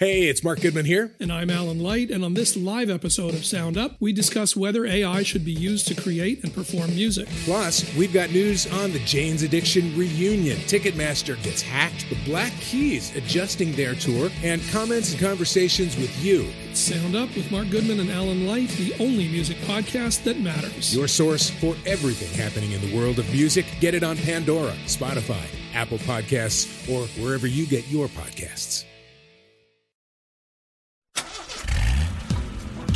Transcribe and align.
Hey, 0.00 0.28
it's 0.28 0.44
Mark 0.44 0.60
Goodman 0.60 0.84
here. 0.84 1.12
And 1.18 1.32
I'm 1.32 1.50
Alan 1.50 1.80
Light, 1.80 2.12
and 2.12 2.24
on 2.24 2.34
this 2.34 2.56
live 2.56 2.88
episode 2.88 3.34
of 3.34 3.44
Sound 3.44 3.76
Up, 3.76 3.96
we 3.98 4.12
discuss 4.12 4.54
whether 4.54 4.86
AI 4.86 5.24
should 5.24 5.44
be 5.44 5.50
used 5.50 5.88
to 5.88 6.00
create 6.00 6.44
and 6.44 6.54
perform 6.54 6.94
music. 6.94 7.26
Plus, 7.44 7.82
we've 7.96 8.12
got 8.12 8.30
news 8.30 8.72
on 8.74 8.92
the 8.92 9.00
Jane's 9.00 9.42
Addiction 9.42 9.98
reunion. 9.98 10.56
Ticketmaster 10.58 11.42
gets 11.42 11.62
hacked, 11.62 12.08
the 12.10 12.18
Black 12.24 12.52
Keys 12.60 13.16
adjusting 13.16 13.72
their 13.72 13.96
tour, 13.96 14.30
and 14.44 14.62
comments 14.70 15.10
and 15.10 15.20
conversations 15.20 15.96
with 15.96 16.16
you. 16.24 16.46
It's 16.70 16.78
Sound 16.78 17.16
Up 17.16 17.34
with 17.34 17.50
Mark 17.50 17.68
Goodman 17.68 17.98
and 17.98 18.12
Alan 18.12 18.46
Light, 18.46 18.68
the 18.68 18.94
only 19.00 19.26
music 19.26 19.56
podcast 19.62 20.22
that 20.22 20.38
matters. 20.38 20.94
Your 20.94 21.08
source 21.08 21.50
for 21.50 21.74
everything 21.86 22.32
happening 22.40 22.70
in 22.70 22.80
the 22.88 22.96
world 22.96 23.18
of 23.18 23.28
music. 23.32 23.66
Get 23.80 23.94
it 23.94 24.04
on 24.04 24.16
Pandora, 24.18 24.74
Spotify, 24.84 25.44
Apple 25.74 25.98
Podcasts, 25.98 26.88
or 26.88 27.08
wherever 27.20 27.48
you 27.48 27.66
get 27.66 27.88
your 27.88 28.06
podcasts. 28.06 28.84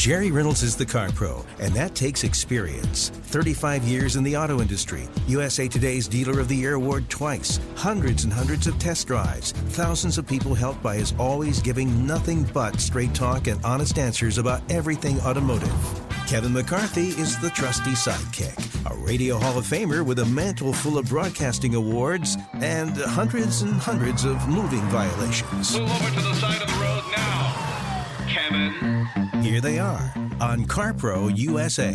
Jerry 0.02 0.32
Reynolds 0.32 0.64
is 0.64 0.74
the 0.74 0.84
car 0.84 1.12
pro, 1.12 1.44
and 1.60 1.72
that 1.74 1.94
takes 1.94 2.24
experience. 2.24 3.10
35 3.10 3.84
years 3.84 4.16
in 4.16 4.24
the 4.24 4.36
auto 4.36 4.60
industry, 4.60 5.08
USA 5.28 5.68
Today's 5.68 6.08
Dealer 6.08 6.40
of 6.40 6.48
the 6.48 6.56
Year 6.56 6.74
award 6.74 7.08
twice, 7.08 7.60
hundreds 7.76 8.24
and 8.24 8.32
hundreds 8.32 8.66
of 8.66 8.76
test 8.80 9.06
drives, 9.06 9.52
thousands 9.52 10.18
of 10.18 10.26
people 10.26 10.56
helped 10.56 10.82
by 10.82 10.96
his 10.96 11.14
always 11.20 11.60
giving 11.60 12.04
nothing 12.04 12.42
but 12.52 12.80
straight 12.80 13.14
talk 13.14 13.46
and 13.46 13.64
honest 13.64 13.96
answers 13.96 14.38
about 14.38 14.60
everything 14.72 15.20
automotive. 15.20 15.72
Kevin 16.26 16.52
McCarthy 16.52 17.10
is 17.10 17.38
the 17.38 17.50
trusty 17.50 17.92
sidekick, 17.92 18.58
a 18.90 18.96
Radio 19.06 19.38
Hall 19.38 19.56
of 19.56 19.64
Famer 19.64 20.04
with 20.04 20.18
a 20.18 20.26
mantle 20.26 20.72
full 20.72 20.98
of 20.98 21.08
broadcasting 21.08 21.76
awards 21.76 22.36
and 22.54 22.90
hundreds 22.96 23.62
and 23.62 23.74
hundreds 23.74 24.24
of 24.24 24.48
moving 24.48 24.82
violations. 24.88 25.78
Move 25.78 25.88
over 25.88 26.08
to 26.16 26.22
the 26.22 26.34
side 26.34 26.60
of 26.60 26.66
the 26.66 26.80
road 26.80 27.04
now, 27.14 28.26
Kevin. 28.26 29.31
Here 29.42 29.60
they 29.60 29.80
are 29.80 30.14
on 30.40 30.66
CarPro 30.66 31.36
USA. 31.36 31.92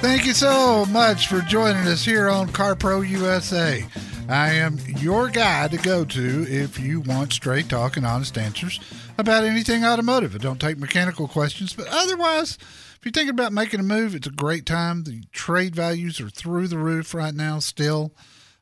Thank 0.00 0.24
you 0.24 0.32
so 0.32 0.86
much 0.86 1.28
for 1.28 1.42
joining 1.42 1.86
us 1.86 2.06
here 2.06 2.30
on 2.30 2.48
CarPro 2.48 3.06
USA. 3.06 3.84
I 4.30 4.52
am 4.52 4.78
your 4.96 5.28
guy 5.28 5.68
to 5.68 5.76
go 5.76 6.06
to 6.06 6.46
if 6.48 6.80
you 6.80 7.00
want 7.00 7.34
straight 7.34 7.68
talk 7.68 7.98
and 7.98 8.06
honest 8.06 8.38
answers 8.38 8.80
about 9.18 9.44
anything 9.44 9.84
automotive. 9.84 10.34
I 10.34 10.38
don't 10.38 10.58
take 10.58 10.78
mechanical 10.78 11.28
questions, 11.28 11.74
but 11.74 11.86
otherwise, 11.88 12.56
if 12.96 13.00
you're 13.04 13.12
thinking 13.12 13.34
about 13.34 13.52
making 13.52 13.80
a 13.80 13.84
move, 13.84 14.14
it's 14.14 14.26
a 14.26 14.30
great 14.30 14.64
time. 14.64 15.04
The 15.04 15.24
trade 15.32 15.76
values 15.76 16.18
are 16.18 16.30
through 16.30 16.68
the 16.68 16.78
roof 16.78 17.12
right 17.12 17.34
now, 17.34 17.58
still. 17.58 18.14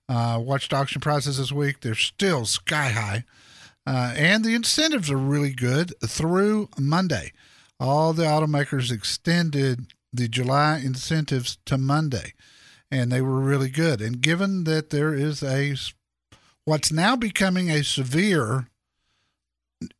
Uh, 0.08 0.40
watched 0.42 0.74
auction 0.74 1.00
prices 1.00 1.38
this 1.38 1.52
week, 1.52 1.82
they're 1.82 1.94
still 1.94 2.46
sky 2.46 2.88
high. 2.88 3.24
Uh, 3.86 4.12
and 4.16 4.44
the 4.44 4.56
incentives 4.56 5.08
are 5.08 5.16
really 5.16 5.52
good 5.52 5.94
through 6.04 6.68
Monday 6.76 7.30
all 7.80 8.12
the 8.12 8.24
automakers 8.24 8.92
extended 8.92 9.94
the 10.12 10.28
July 10.28 10.78
incentives 10.84 11.58
to 11.64 11.78
Monday, 11.78 12.34
and 12.90 13.10
they 13.10 13.22
were 13.22 13.40
really 13.40 13.70
good. 13.70 14.00
And 14.02 14.20
given 14.20 14.64
that 14.64 14.90
there 14.90 15.14
is 15.14 15.42
a 15.42 15.74
what's 16.64 16.92
now 16.92 17.16
becoming 17.16 17.70
a 17.70 17.82
severe 17.82 18.68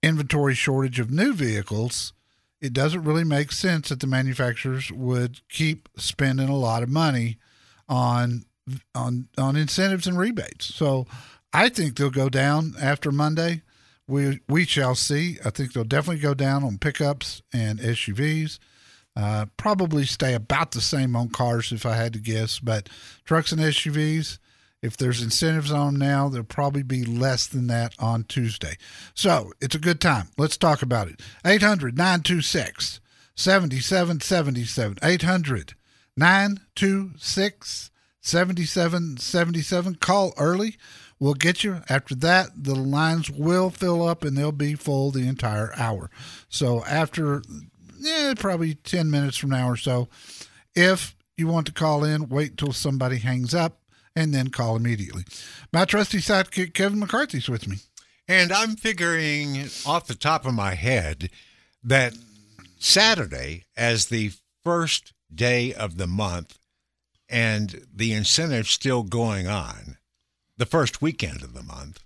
inventory 0.03 0.55
shortage 0.55 1.01
of 1.01 1.11
new 1.11 1.33
vehicles, 1.33 2.13
it 2.61 2.75
doesn't 2.75 3.05
really 3.05 3.25
make 3.25 3.51
sense 3.51 3.89
that 3.89 4.01
the 4.01 4.07
manufacturers 4.07 4.93
would 4.93 5.41
keep 5.49 5.89
spending 5.97 6.49
a 6.49 6.57
lot 6.57 6.83
of 6.83 6.91
money 6.91 7.39
on 7.89 8.45
on 8.95 9.29
on 9.39 9.57
incentives 9.57 10.07
and 10.07 10.19
rebates. 10.19 10.75
So 10.75 11.07
I 11.53 11.71
think 11.71 11.97
they'll 11.97 12.11
go 12.11 12.29
down 12.29 12.75
after 12.81 13.11
Monday 13.11 13.63
we 14.10 14.41
we 14.48 14.65
shall 14.66 14.94
see. 14.94 15.38
I 15.44 15.50
think 15.50 15.72
they'll 15.72 15.84
definitely 15.84 16.21
go 16.21 16.34
down 16.34 16.65
on 16.65 16.78
pickups 16.78 17.43
and 17.53 17.78
SUVs. 17.78 18.59
Uh, 19.16 19.47
probably 19.56 20.04
stay 20.04 20.34
about 20.34 20.72
the 20.72 20.81
same 20.81 21.16
on 21.16 21.28
cars 21.28 21.72
if 21.72 21.84
I 21.84 21.94
had 21.94 22.12
to 22.12 22.19
guess, 22.19 22.59
but 22.59 22.88
trucks 23.25 23.53
and 23.53 23.60
SUVs, 23.60 24.38
if 24.82 24.97
there's 24.97 25.22
incentives 25.22 25.72
on 25.72 25.94
them 25.94 25.97
now, 25.97 26.28
there'll 26.28 26.44
probably 26.44 26.82
be 26.82 27.04
less 27.04 27.47
than 27.47 27.66
that 27.66 27.94
on 27.98 28.25
Tuesday. 28.25 28.76
So 29.15 29.53
it's 29.60 29.75
a 29.75 29.81
good 29.81 30.00
time. 30.00 30.28
Let's 30.38 30.56
talk 30.56 30.82
about 30.82 31.09
it. 31.09 31.21
800 31.44 31.97
926 31.97 33.00
7777. 33.34 34.98
800 35.03 35.75
926 36.16 37.91
7777. 38.22 39.94
Call 39.97 40.32
early. 40.38 40.77
We'll 41.21 41.35
get 41.35 41.63
you. 41.63 41.83
After 41.91 42.15
that, 42.17 42.65
the 42.65 42.75
lines 42.75 43.31
will 43.31 43.69
fill 43.69 44.09
up 44.09 44.25
and 44.25 44.37
they'll 44.37 44.53
be 44.53 44.75
full 44.75 45.11
the 45.11 45.29
entire 45.29 45.71
hour. 45.77 46.11
So 46.49 46.83
after 46.85 47.43
eh, 48.05 48.35
probably 48.39 48.75
10 48.75 49.11
minutes 49.11 49.37
from 49.37 49.51
now 49.51 49.69
or 49.69 49.77
so, 49.77 50.09
if 50.75 51.15
you 51.37 51.47
want 51.47 51.67
to 51.67 51.73
call 51.73 52.05
in, 52.05 52.31
wait 52.31 52.53
until 52.53 52.73
somebody 52.73 53.19
hangs 53.19 53.55
up 53.55 53.81
and 54.17 54.33
then 54.35 54.49
call 54.49 54.77
immediately. 54.77 55.25
My 55.73 55.85
trusty 55.85 56.19
sidekick, 56.19 56.73
Kevin 56.73 56.99
McCarthy's 56.99 57.49
with 57.49 57.69
me. 57.69 57.77
And 58.27 58.53
I'm 58.53 58.77
figuring 58.77 59.69
off 59.85 60.07
the 60.07 60.15
top 60.15 60.47
of 60.47 60.55
my 60.55 60.75
head 60.75 61.31
that 61.83 62.15
Saturday, 62.79 63.65
as 63.77 64.07
the 64.07 64.33
first 64.65 65.13
day 65.35 65.75
of 65.75 65.97
the 65.97 66.07
month 66.07 66.59
and 67.29 67.87
the 67.95 68.13
incentive 68.13 68.69
still 68.69 69.03
going 69.03 69.47
on, 69.47 69.97
the 70.60 70.66
first 70.66 71.00
weekend 71.00 71.43
of 71.43 71.54
the 71.54 71.62
month, 71.62 72.04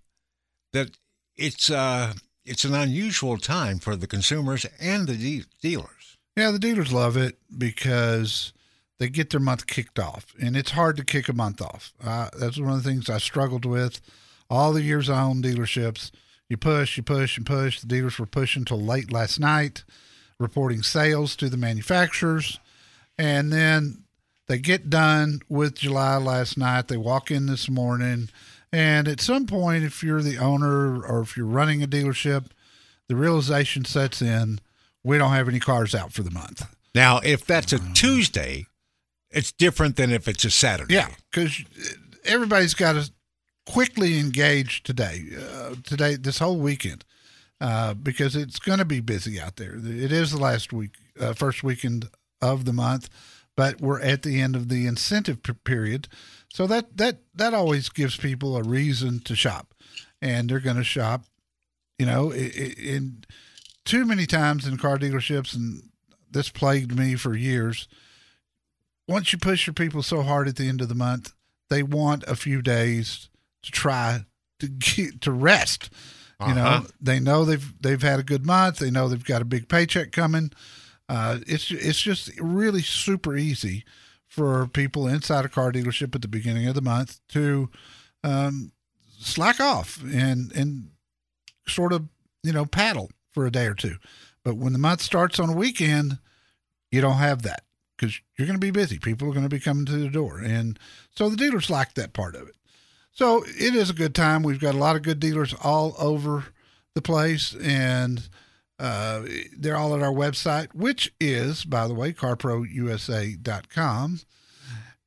that 0.72 0.92
it's 1.36 1.70
uh, 1.70 2.14
it's 2.44 2.64
an 2.64 2.72
unusual 2.72 3.36
time 3.36 3.80
for 3.80 3.96
the 3.96 4.06
consumers 4.06 4.64
and 4.80 5.08
the 5.08 5.16
de- 5.16 5.44
dealers. 5.60 6.16
Yeah, 6.36 6.52
the 6.52 6.60
dealers 6.60 6.92
love 6.92 7.16
it 7.16 7.36
because 7.56 8.52
they 9.00 9.08
get 9.08 9.30
their 9.30 9.40
month 9.40 9.66
kicked 9.66 9.98
off, 9.98 10.34
and 10.40 10.56
it's 10.56 10.70
hard 10.70 10.96
to 10.98 11.04
kick 11.04 11.28
a 11.28 11.32
month 11.32 11.60
off. 11.60 11.92
Uh, 12.02 12.30
that's 12.38 12.58
one 12.58 12.70
of 12.70 12.82
the 12.82 12.88
things 12.88 13.10
I 13.10 13.18
struggled 13.18 13.64
with 13.64 14.00
all 14.48 14.72
the 14.72 14.82
years 14.82 15.10
I 15.10 15.22
owned 15.22 15.42
dealerships. 15.42 16.12
You 16.48 16.56
push, 16.56 16.96
you 16.96 17.02
push, 17.02 17.36
and 17.36 17.44
push. 17.44 17.80
The 17.80 17.88
dealers 17.88 18.20
were 18.20 18.26
pushing 18.26 18.64
till 18.64 18.80
late 18.80 19.10
last 19.10 19.40
night, 19.40 19.82
reporting 20.38 20.84
sales 20.84 21.34
to 21.36 21.48
the 21.48 21.56
manufacturers, 21.56 22.60
and 23.18 23.52
then 23.52 24.03
they 24.46 24.58
get 24.58 24.90
done 24.90 25.40
with 25.48 25.76
July 25.76 26.16
last 26.16 26.58
night. 26.58 26.88
They 26.88 26.96
walk 26.96 27.30
in 27.30 27.46
this 27.46 27.68
morning. 27.68 28.28
And 28.72 29.08
at 29.08 29.20
some 29.20 29.46
point, 29.46 29.84
if 29.84 30.02
you're 30.02 30.22
the 30.22 30.38
owner 30.38 31.02
or 31.02 31.20
if 31.20 31.36
you're 31.36 31.46
running 31.46 31.82
a 31.82 31.86
dealership, 31.86 32.46
the 33.08 33.16
realization 33.16 33.84
sets 33.84 34.20
in 34.20 34.60
we 35.04 35.18
don't 35.18 35.32
have 35.32 35.48
any 35.48 35.60
cars 35.60 35.94
out 35.94 36.12
for 36.12 36.22
the 36.22 36.30
month. 36.30 36.66
Now, 36.94 37.20
if 37.22 37.44
that's 37.44 37.72
a 37.72 37.78
Tuesday, 37.92 38.66
it's 39.30 39.52
different 39.52 39.96
than 39.96 40.10
if 40.10 40.26
it's 40.26 40.44
a 40.44 40.50
Saturday. 40.50 40.94
Yeah, 40.94 41.08
because 41.30 41.62
everybody's 42.24 42.74
got 42.74 42.94
to 42.94 43.10
quickly 43.66 44.18
engage 44.18 44.82
today, 44.82 45.24
uh, 45.38 45.74
today, 45.84 46.16
this 46.16 46.38
whole 46.38 46.58
weekend, 46.58 47.04
uh, 47.60 47.94
because 47.94 48.34
it's 48.34 48.58
going 48.58 48.78
to 48.78 48.84
be 48.84 49.00
busy 49.00 49.40
out 49.40 49.56
there. 49.56 49.74
It 49.76 50.12
is 50.12 50.30
the 50.30 50.38
last 50.38 50.72
week, 50.72 50.92
uh, 51.20 51.34
first 51.34 51.62
weekend 51.62 52.08
of 52.40 52.64
the 52.64 52.72
month 52.72 53.08
but 53.56 53.80
we're 53.80 54.00
at 54.00 54.22
the 54.22 54.40
end 54.40 54.56
of 54.56 54.68
the 54.68 54.86
incentive 54.86 55.40
period. 55.64 56.08
So 56.52 56.66
that 56.66 56.96
that 56.96 57.18
that 57.34 57.54
always 57.54 57.88
gives 57.88 58.16
people 58.16 58.56
a 58.56 58.62
reason 58.62 59.20
to 59.20 59.36
shop, 59.36 59.74
and 60.20 60.48
they're 60.48 60.60
going 60.60 60.76
to 60.76 60.84
shop. 60.84 61.24
You 61.98 62.06
know, 62.06 62.32
in 62.32 63.24
too 63.84 64.04
many 64.04 64.26
times 64.26 64.66
in 64.66 64.76
car 64.78 64.98
dealerships, 64.98 65.54
and 65.54 65.90
this 66.30 66.48
plagued 66.48 66.96
me 66.96 67.14
for 67.14 67.36
years. 67.36 67.88
Once 69.06 69.32
you 69.32 69.38
push 69.38 69.66
your 69.66 69.74
people 69.74 70.02
so 70.02 70.22
hard 70.22 70.48
at 70.48 70.56
the 70.56 70.68
end 70.68 70.80
of 70.80 70.88
the 70.88 70.94
month, 70.94 71.34
they 71.68 71.82
want 71.82 72.24
a 72.24 72.34
few 72.34 72.62
days 72.62 73.28
to 73.62 73.70
try 73.70 74.24
to 74.60 74.68
get 74.68 75.20
to 75.22 75.32
rest. 75.32 75.90
You 76.40 76.46
uh-huh. 76.46 76.54
know, 76.54 76.86
they 77.00 77.20
know 77.20 77.44
they've 77.44 77.80
they've 77.80 78.02
had 78.02 78.20
a 78.20 78.24
good 78.24 78.44
month. 78.44 78.78
They 78.78 78.90
know 78.90 79.08
they've 79.08 79.24
got 79.24 79.42
a 79.42 79.46
big 79.46 79.68
paycheck 79.68 80.12
coming. 80.12 80.50
Uh, 81.08 81.38
it's 81.46 81.70
it's 81.70 82.00
just 82.00 82.30
really 82.40 82.82
super 82.82 83.36
easy 83.36 83.84
for 84.26 84.66
people 84.66 85.06
inside 85.06 85.44
a 85.44 85.48
car 85.48 85.70
dealership 85.70 86.14
at 86.14 86.22
the 86.22 86.28
beginning 86.28 86.66
of 86.66 86.74
the 86.74 86.80
month 86.80 87.20
to 87.28 87.68
um, 88.22 88.72
slack 89.18 89.60
off 89.60 90.02
and 90.02 90.50
and 90.52 90.90
sort 91.66 91.92
of 91.92 92.08
you 92.44 92.52
know, 92.52 92.66
paddle 92.66 93.10
for 93.32 93.46
a 93.46 93.50
day 93.50 93.66
or 93.66 93.74
two. 93.74 93.96
But 94.44 94.56
when 94.56 94.74
the 94.74 94.78
month 94.78 95.00
starts 95.00 95.40
on 95.40 95.48
a 95.48 95.56
weekend, 95.56 96.18
you 96.92 97.00
don't 97.00 97.16
have 97.16 97.42
that 97.42 97.64
because 97.96 98.20
you're 98.36 98.46
going 98.46 98.60
to 98.60 98.64
be 98.64 98.70
busy. 98.70 98.98
People 98.98 99.28
are 99.28 99.32
going 99.32 99.44
to 99.44 99.48
be 99.48 99.58
coming 99.58 99.86
to 99.86 99.96
the 99.96 100.10
door. 100.10 100.38
And 100.38 100.78
so 101.16 101.28
the 101.28 101.36
dealers 101.36 101.70
like 101.70 101.94
that 101.94 102.12
part 102.12 102.36
of 102.36 102.46
it. 102.46 102.54
So 103.12 103.42
it 103.44 103.74
is 103.74 103.90
a 103.90 103.94
good 103.94 104.14
time. 104.14 104.42
We've 104.42 104.60
got 104.60 104.74
a 104.74 104.78
lot 104.78 104.96
of 104.96 105.02
good 105.02 105.20
dealers 105.20 105.54
all 105.62 105.94
over 105.98 106.44
the 106.94 107.02
place, 107.02 107.54
and 107.60 108.28
uh, 108.78 109.22
they're 109.56 109.76
all 109.76 109.94
at 109.94 110.02
our 110.02 110.12
website, 110.12 110.74
which 110.74 111.12
is, 111.20 111.64
by 111.64 111.86
the 111.86 111.94
way, 111.94 112.12
carprousa.com. 112.12 114.20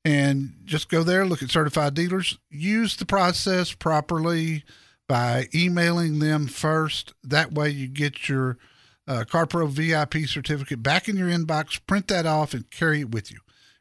And 0.06 0.54
just 0.64 0.90
go 0.90 1.04
there, 1.04 1.26
look 1.26 1.44
at 1.44 1.50
certified 1.50 1.94
dealers, 1.94 2.38
use 2.50 2.96
the 2.96 3.06
process 3.06 3.74
properly 3.74 4.64
by 5.08 5.48
emailing 5.54 6.20
them 6.20 6.48
first. 6.48 7.14
That 7.24 7.52
way, 7.52 7.72
you 7.72 7.88
get 7.88 8.30
your 8.30 8.58
uh, 9.06 9.26
CarPro 9.28 9.68
VIP 9.68 10.28
certificate 10.28 10.82
back 10.82 11.10
in 11.10 11.18
your 11.18 11.30
inbox, 11.30 11.82
print 11.88 12.08
that 12.08 12.26
off, 12.26 12.54
and 12.54 12.70
carry 12.72 13.02
it 13.02 13.12
with 13.12 13.32
you. 13.32 13.40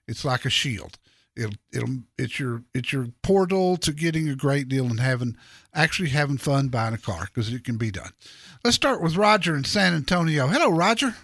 It's 0.08 0.24
like 0.24 0.44
a 0.44 0.50
shield. 0.50 0.98
It'll, 1.36 1.52
it'll, 1.72 1.96
it's 2.16 2.38
your, 2.40 2.62
it's 2.74 2.92
your 2.92 3.08
portal 3.22 3.76
to 3.78 3.92
getting 3.92 4.28
a 4.28 4.34
great 4.34 4.68
deal 4.68 4.86
and 4.86 4.98
having, 5.00 5.36
actually 5.74 6.08
having 6.08 6.38
fun 6.38 6.68
buying 6.68 6.94
a 6.94 6.98
car 6.98 7.26
because 7.26 7.52
it 7.52 7.62
can 7.64 7.76
be 7.76 7.90
done. 7.90 8.10
Let's 8.64 8.76
start 8.76 9.02
with 9.02 9.16
Roger 9.16 9.54
in 9.54 9.64
San 9.64 9.92
Antonio. 9.94 10.46
Hello, 10.46 10.70
Roger. 10.70 11.14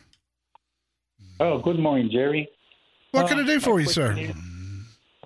Oh, 1.40 1.58
good 1.58 1.78
morning, 1.78 2.10
Jerry. 2.12 2.48
What 3.12 3.28
can 3.28 3.38
I 3.40 3.46
do 3.46 3.56
Uh, 3.56 3.60
for 3.60 3.80
you, 3.80 3.86
sir? 3.86 4.12
is- 4.18 4.30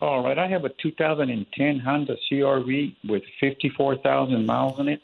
All 0.00 0.22
right, 0.22 0.38
I 0.38 0.46
have 0.48 0.64
a 0.64 0.68
2010 0.82 1.78
Honda 1.80 2.16
CRV 2.30 2.94
with 3.08 3.22
54,000 3.40 4.44
miles 4.46 4.78
on 4.78 4.88
it, 4.88 5.00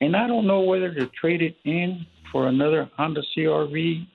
and 0.00 0.14
I 0.14 0.26
don't 0.26 0.46
know 0.46 0.60
whether 0.60 0.92
to 0.94 1.06
trade 1.06 1.42
it 1.42 1.56
in 1.64 2.06
for 2.30 2.46
another 2.46 2.90
Honda 2.96 3.22
CRV 3.34 4.06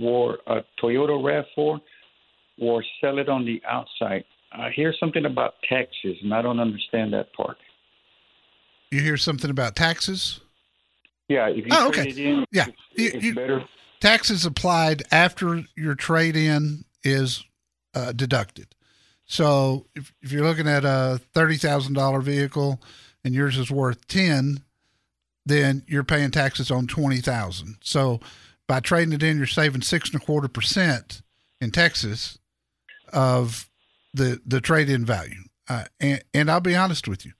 or 0.00 0.38
a 0.46 0.62
Toyota 0.80 1.20
RAV4 1.20 1.80
or 2.60 2.84
sell 3.00 3.18
it 3.18 3.28
on 3.28 3.44
the 3.44 3.60
outside. 3.68 4.24
I 4.58 4.70
hear 4.70 4.94
something 4.98 5.24
about 5.26 5.54
taxes, 5.68 6.16
and 6.22 6.32
I 6.34 6.42
don't 6.42 6.60
understand 6.60 7.12
that 7.12 7.32
part. 7.34 7.58
You 8.90 9.00
hear 9.00 9.16
something 9.16 9.50
about 9.50 9.76
taxes? 9.76 10.40
Yeah, 11.28 11.48
if 11.48 11.56
you 11.58 11.66
Oh, 11.72 11.90
trade 11.90 12.12
okay. 12.12 12.24
in, 12.24 12.46
Yeah, 12.52 12.66
it's, 12.68 12.78
you- 12.94 13.10
it's 13.14 13.24
you- 13.24 13.34
better. 13.34 13.64
taxes 14.00 14.46
applied 14.46 15.02
after 15.10 15.62
your 15.76 15.94
trade 15.94 16.36
in 16.36 16.84
is 17.02 17.44
uh, 17.94 18.12
deducted. 18.12 18.68
So 19.26 19.86
if, 19.96 20.12
if 20.22 20.30
you're 20.30 20.44
looking 20.44 20.68
at 20.68 20.84
a 20.84 21.20
thirty 21.34 21.56
thousand 21.56 21.94
dollar 21.94 22.20
vehicle 22.20 22.80
and 23.24 23.34
yours 23.34 23.58
is 23.58 23.70
worth 23.72 24.06
ten, 24.06 24.62
then 25.44 25.82
you're 25.88 26.04
paying 26.04 26.30
taxes 26.30 26.70
on 26.70 26.86
twenty 26.86 27.20
thousand. 27.20 27.76
So 27.82 28.20
by 28.68 28.78
trading 28.80 29.12
it 29.14 29.22
in, 29.24 29.36
you're 29.36 29.46
saving 29.48 29.82
six 29.82 30.10
and 30.12 30.22
a 30.22 30.24
quarter 30.24 30.46
percent 30.48 31.22
in 31.60 31.72
Texas 31.72 32.38
of 33.12 33.68
the 34.16 34.40
the 34.44 34.60
trade 34.60 34.88
in 34.88 35.04
value. 35.04 35.44
Uh, 35.68 35.84
and 36.00 36.22
and 36.34 36.50
I'll 36.50 36.60
be 36.60 36.76
honest 36.76 37.08
with 37.08 37.24
you, 37.24 37.32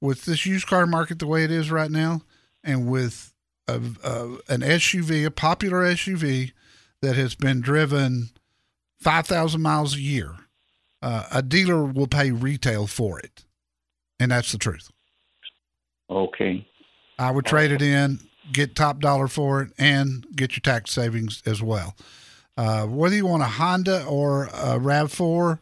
with 0.00 0.24
this 0.24 0.46
used 0.46 0.66
car 0.66 0.86
market 0.86 1.18
the 1.18 1.26
way 1.26 1.44
it 1.44 1.50
is 1.50 1.70
right 1.70 1.90
now, 1.90 2.22
and 2.64 2.90
with 2.90 3.32
a, 3.68 3.80
a, 4.04 4.24
an 4.48 4.60
SUV, 4.60 5.24
a 5.24 5.30
popular 5.30 5.82
SUV 5.82 6.52
that 7.02 7.16
has 7.16 7.34
been 7.34 7.60
driven 7.60 8.30
5,000 8.98 9.62
miles 9.62 9.94
a 9.94 10.00
year, 10.00 10.34
uh, 11.02 11.24
a 11.32 11.42
dealer 11.42 11.84
will 11.84 12.06
pay 12.06 12.30
retail 12.30 12.86
for 12.86 13.18
it. 13.18 13.44
And 14.18 14.30
that's 14.30 14.52
the 14.52 14.58
truth. 14.58 14.90
Okay. 16.10 16.66
I 17.18 17.30
would 17.30 17.46
trade 17.46 17.70
it 17.70 17.80
in, 17.80 18.20
get 18.52 18.74
top 18.74 19.00
dollar 19.00 19.28
for 19.28 19.62
it, 19.62 19.72
and 19.78 20.26
get 20.34 20.52
your 20.52 20.60
tax 20.60 20.90
savings 20.92 21.42
as 21.46 21.62
well. 21.62 21.94
Uh, 22.56 22.86
whether 22.86 23.14
you 23.14 23.26
want 23.26 23.42
a 23.42 23.46
Honda 23.46 24.04
or 24.04 24.44
a 24.46 24.78
RAV4, 24.78 25.58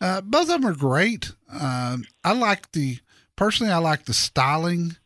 uh, 0.00 0.20
both 0.20 0.42
of 0.50 0.60
them 0.60 0.66
are 0.66 0.74
great. 0.74 1.32
Um, 1.52 2.04
I 2.24 2.32
like 2.32 2.72
the, 2.72 2.98
personally, 3.36 3.72
I 3.72 3.78
like 3.78 4.04
the 4.04 4.14
styling 4.14 4.96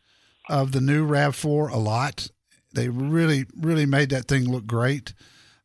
of 0.49 0.71
the 0.71 0.81
new 0.81 1.07
RAV4 1.07 1.71
a 1.71 1.77
lot. 1.77 2.29
They 2.73 2.89
really, 2.89 3.45
really 3.57 3.85
made 3.85 4.09
that 4.09 4.27
thing 4.27 4.49
look 4.49 4.65
great. 4.67 5.13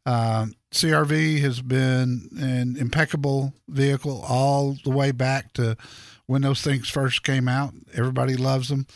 Um, 0.06 0.54
CRV 0.72 1.40
has 1.40 1.60
been 1.60 2.28
an 2.38 2.76
impeccable 2.76 3.52
vehicle 3.68 4.24
all 4.26 4.76
the 4.84 4.90
way 4.90 5.10
back 5.10 5.52
to 5.54 5.76
when 6.26 6.42
those 6.42 6.62
things 6.62 6.88
first 6.88 7.22
came 7.22 7.48
out. 7.48 7.74
Everybody 7.94 8.36
loves 8.36 8.68
them. 8.68 8.86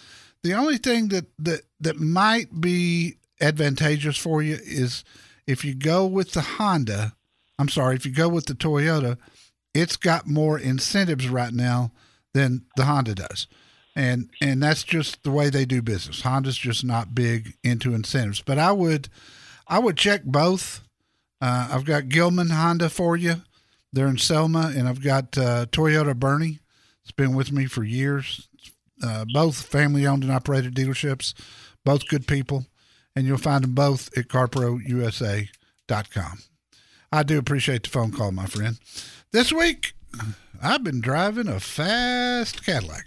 The 0.43 0.55
only 0.55 0.77
thing 0.77 1.09
that 1.09 1.27
that 1.41 1.63
that 1.81 1.99
might 1.99 2.61
be 2.61 3.17
advantageous 3.41 4.17
for 4.17 4.43
you 4.43 4.59
is 4.63 5.05
if 5.47 5.65
you 5.65 5.75
go 5.75 6.07
with 6.07 6.33
the 6.33 6.43
Honda. 6.43 7.15
I'm 7.59 7.69
sorry, 7.69 7.97
if 7.97 8.05
you 8.05 8.13
go 8.13 8.29
with 8.29 8.47
the 8.47 8.55
Toyota, 8.55 9.17
it's 9.75 9.97
got 9.97 10.27
more 10.27 10.59
incentives 10.59 11.29
right 11.29 11.53
now 11.53 11.93
than 12.33 12.65
the 12.77 12.85
Honda 12.85 13.15
does. 13.15 13.47
And 13.97 14.31
and 14.41 14.63
that's 14.63 14.83
just 14.83 15.23
the 15.23 15.31
way 15.31 15.51
they 15.51 15.65
do 15.65 15.83
business. 15.83 16.23
Honda's 16.23 16.57
just 16.57 16.85
not 16.85 17.15
big 17.15 17.55
into 17.63 17.95
incentives. 17.95 18.43
But 18.43 18.59
I 18.59 18.73
would 18.73 19.09
I 19.69 19.79
would 19.79 19.97
check 19.97 20.25
both. 20.25 20.83
Uh, 21.41 21.69
I've 21.71 21.85
got 21.85 22.09
Gilman 22.09 22.51
Honda 22.51 22.89
for 22.89 23.17
you. 23.17 23.43
They're 23.93 24.09
in 24.09 24.19
Selma, 24.19 24.73
and 24.77 24.89
I've 24.89 25.03
got 25.03 25.39
uh, 25.39 25.67
Toyota 25.67 26.15
Boerne. 26.15 26.59
It's 27.03 27.13
been 27.13 27.37
with 27.37 27.53
me 27.53 27.67
for 27.67 27.85
years. 27.85 28.49
Uh, 29.03 29.25
both 29.33 29.63
family 29.63 30.07
owned 30.07 30.25
and 30.25 30.33
operated 30.33 30.75
dealerships, 30.75 31.35
both 31.85 32.09
good 32.09 32.27
people, 32.27 32.67
and 33.15 33.27
you'll 33.27 33.39
find 33.39 33.63
them 33.63 33.75
both 33.75 34.17
at 34.17 34.29
carprousa.com. 34.29 36.39
I 37.15 37.23
do 37.23 37.39
appreciate 37.39 37.85
the 37.85 37.91
phone 37.91 38.11
call, 38.11 38.33
my 38.33 38.47
friend. 38.47 38.77
This 39.31 39.53
week, 39.53 39.95
I've 40.61 40.83
been 40.83 41.01
driving 41.01 41.47
a 41.47 41.61
fast 41.61 42.67
Cadillac. 42.67 43.07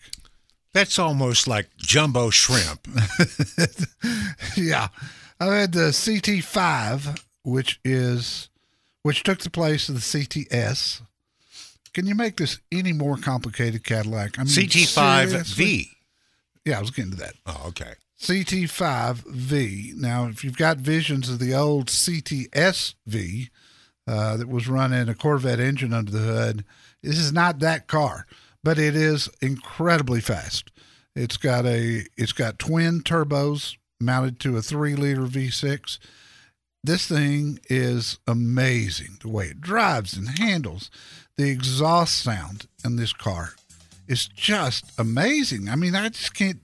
That's 0.72 0.98
almost 0.98 1.46
like 1.46 1.68
jumbo 1.76 2.30
shrimp. 2.30 2.88
yeah, 4.56 4.88
I 5.42 5.56
had 5.56 5.74
the 5.74 5.90
CT5, 5.90 7.22
which 7.44 7.82
is 7.84 8.48
which 9.04 9.24
took 9.24 9.40
the 9.40 9.50
place 9.50 9.90
of 9.90 9.96
the 9.96 10.02
CTS. 10.02 11.02
Can 11.94 12.06
you 12.06 12.16
make 12.16 12.38
this 12.38 12.60
any 12.72 12.94
more 12.94 13.18
complicated, 13.18 13.84
Cadillac? 13.84 14.40
I 14.40 14.44
mean, 14.44 14.48
seriously? 14.48 15.04
CT5V. 15.04 15.88
Yeah, 16.64 16.78
I 16.78 16.80
was 16.80 16.92
getting 16.92 17.12
to 17.12 17.18
that. 17.18 17.34
Oh, 17.46 17.66
okay. 17.68 17.96
CT5V. 18.22 19.96
Now, 19.96 20.28
if 20.28 20.46
you've 20.46 20.58
got 20.58 20.78
visions 20.78 21.28
of 21.28 21.40
the 21.40 21.54
old 21.54 21.88
CTSV 21.88 23.50
uh, 24.08 24.38
that 24.38 24.48
was 24.48 24.68
running 24.68 25.10
a 25.10 25.16
Corvette 25.16 25.60
engine 25.60 25.94
under 25.94 26.12
the 26.12 26.20
hood, 26.20 26.66
this 27.04 27.18
is 27.18 27.34
not 27.34 27.60
that 27.60 27.88
car, 27.88 28.26
but 28.64 28.80
it 28.80 28.96
is 28.96 29.30
incredibly 29.42 30.22
fast. 30.22 30.72
It's 31.16 31.38
got 31.38 31.66
a 31.66 32.06
it's 32.16 32.32
got 32.32 32.60
twin 32.60 33.02
turbos 33.02 33.76
mounted 34.00 34.40
to 34.42 34.58
a 34.58 34.62
three 34.62 34.96
liter 34.96 35.24
V6. 35.24 35.98
This 36.84 37.08
thing 37.08 37.60
is 37.70 38.20
amazing 38.28 39.18
the 39.22 39.30
way 39.30 39.48
it 39.48 39.62
drives 39.62 40.16
and 40.16 40.40
handles. 40.40 40.90
The 41.36 41.50
exhaust 41.50 42.20
sound 42.20 42.68
in 42.86 42.96
this 42.96 43.14
car 43.14 43.56
is 44.08 44.28
just 44.28 44.86
amazing. 44.98 45.70
I 45.70 45.76
mean, 45.76 45.96
I 45.96 46.10
just 46.10 46.34
can't 46.34 46.62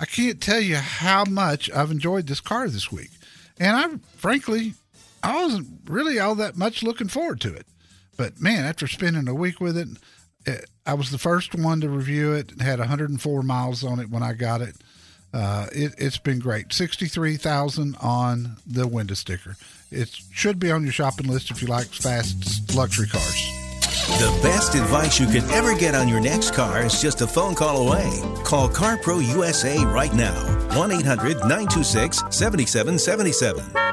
I 0.00 0.06
can't 0.06 0.40
tell 0.40 0.60
you 0.60 0.76
how 0.76 1.24
much 1.26 1.70
I've 1.70 1.90
enjoyed 1.90 2.26
this 2.26 2.40
car 2.40 2.68
this 2.68 2.90
week. 2.90 3.10
And 3.58 3.76
I 3.76 3.98
frankly 4.16 4.74
I 5.22 5.42
wasn't 5.42 5.68
really 5.86 6.18
all 6.18 6.34
that 6.36 6.56
much 6.56 6.82
looking 6.82 7.08
forward 7.08 7.40
to 7.42 7.54
it. 7.54 7.66
But 8.16 8.40
man, 8.40 8.64
after 8.64 8.86
spending 8.86 9.28
a 9.28 9.34
week 9.34 9.60
with 9.60 9.76
it, 9.76 9.88
it 10.46 10.68
I 10.86 10.94
was 10.94 11.10
the 11.10 11.18
first 11.18 11.54
one 11.54 11.80
to 11.80 11.88
review 11.88 12.32
it. 12.32 12.52
It 12.52 12.60
had 12.60 12.78
104 12.78 13.42
miles 13.42 13.84
on 13.84 14.00
it 14.00 14.10
when 14.10 14.22
I 14.22 14.32
got 14.32 14.60
it. 14.60 14.76
Uh, 15.32 15.66
it 15.72 15.94
it's 15.98 16.18
been 16.18 16.38
great. 16.38 16.72
63,000 16.72 17.96
on 18.00 18.56
the 18.66 18.86
window 18.86 19.14
sticker. 19.14 19.56
It 19.90 20.08
should 20.32 20.58
be 20.58 20.70
on 20.70 20.82
your 20.82 20.92
shopping 20.92 21.28
list 21.28 21.50
if 21.50 21.62
you 21.62 21.68
like 21.68 21.86
fast 21.86 22.74
luxury 22.74 23.06
cars. 23.06 23.60
The 24.18 24.40
best 24.42 24.74
advice 24.74 25.20
you 25.20 25.26
could 25.26 25.48
ever 25.50 25.74
get 25.74 25.94
on 25.94 26.08
your 26.08 26.20
next 26.20 26.52
car 26.52 26.84
is 26.84 27.00
just 27.00 27.20
a 27.20 27.26
phone 27.26 27.54
call 27.54 27.88
away. 27.88 28.10
Call 28.44 28.68
CarPro 28.68 29.24
USA 29.34 29.84
right 29.84 30.12
now. 30.12 30.34
1 30.76 30.90
800 30.90 31.38
926 31.40 32.24
7777. 32.30 33.89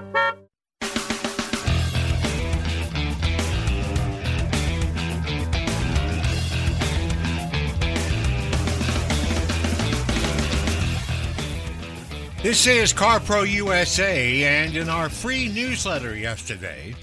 This 12.47 12.63
is 12.65 12.93
CarPro 12.93 13.45
USA, 13.45 14.45
and 14.45 14.77
in 14.77 14.87
our 14.87 15.09
free 15.09 15.49
newsletter 15.49 16.15
yesterday, 16.15 16.95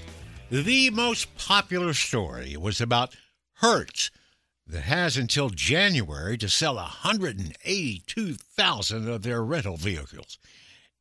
the 0.49 0.89
most 0.89 1.37
popular 1.37 1.93
story 1.93 2.57
was 2.57 2.81
about 2.81 3.15
Hertz 3.57 4.09
that 4.65 4.81
has 4.81 5.17
until 5.17 5.51
January 5.51 6.35
to 6.39 6.49
sell 6.49 6.77
182,000 6.77 9.07
of 9.07 9.21
their 9.21 9.43
rental 9.43 9.77
vehicles. 9.77 10.39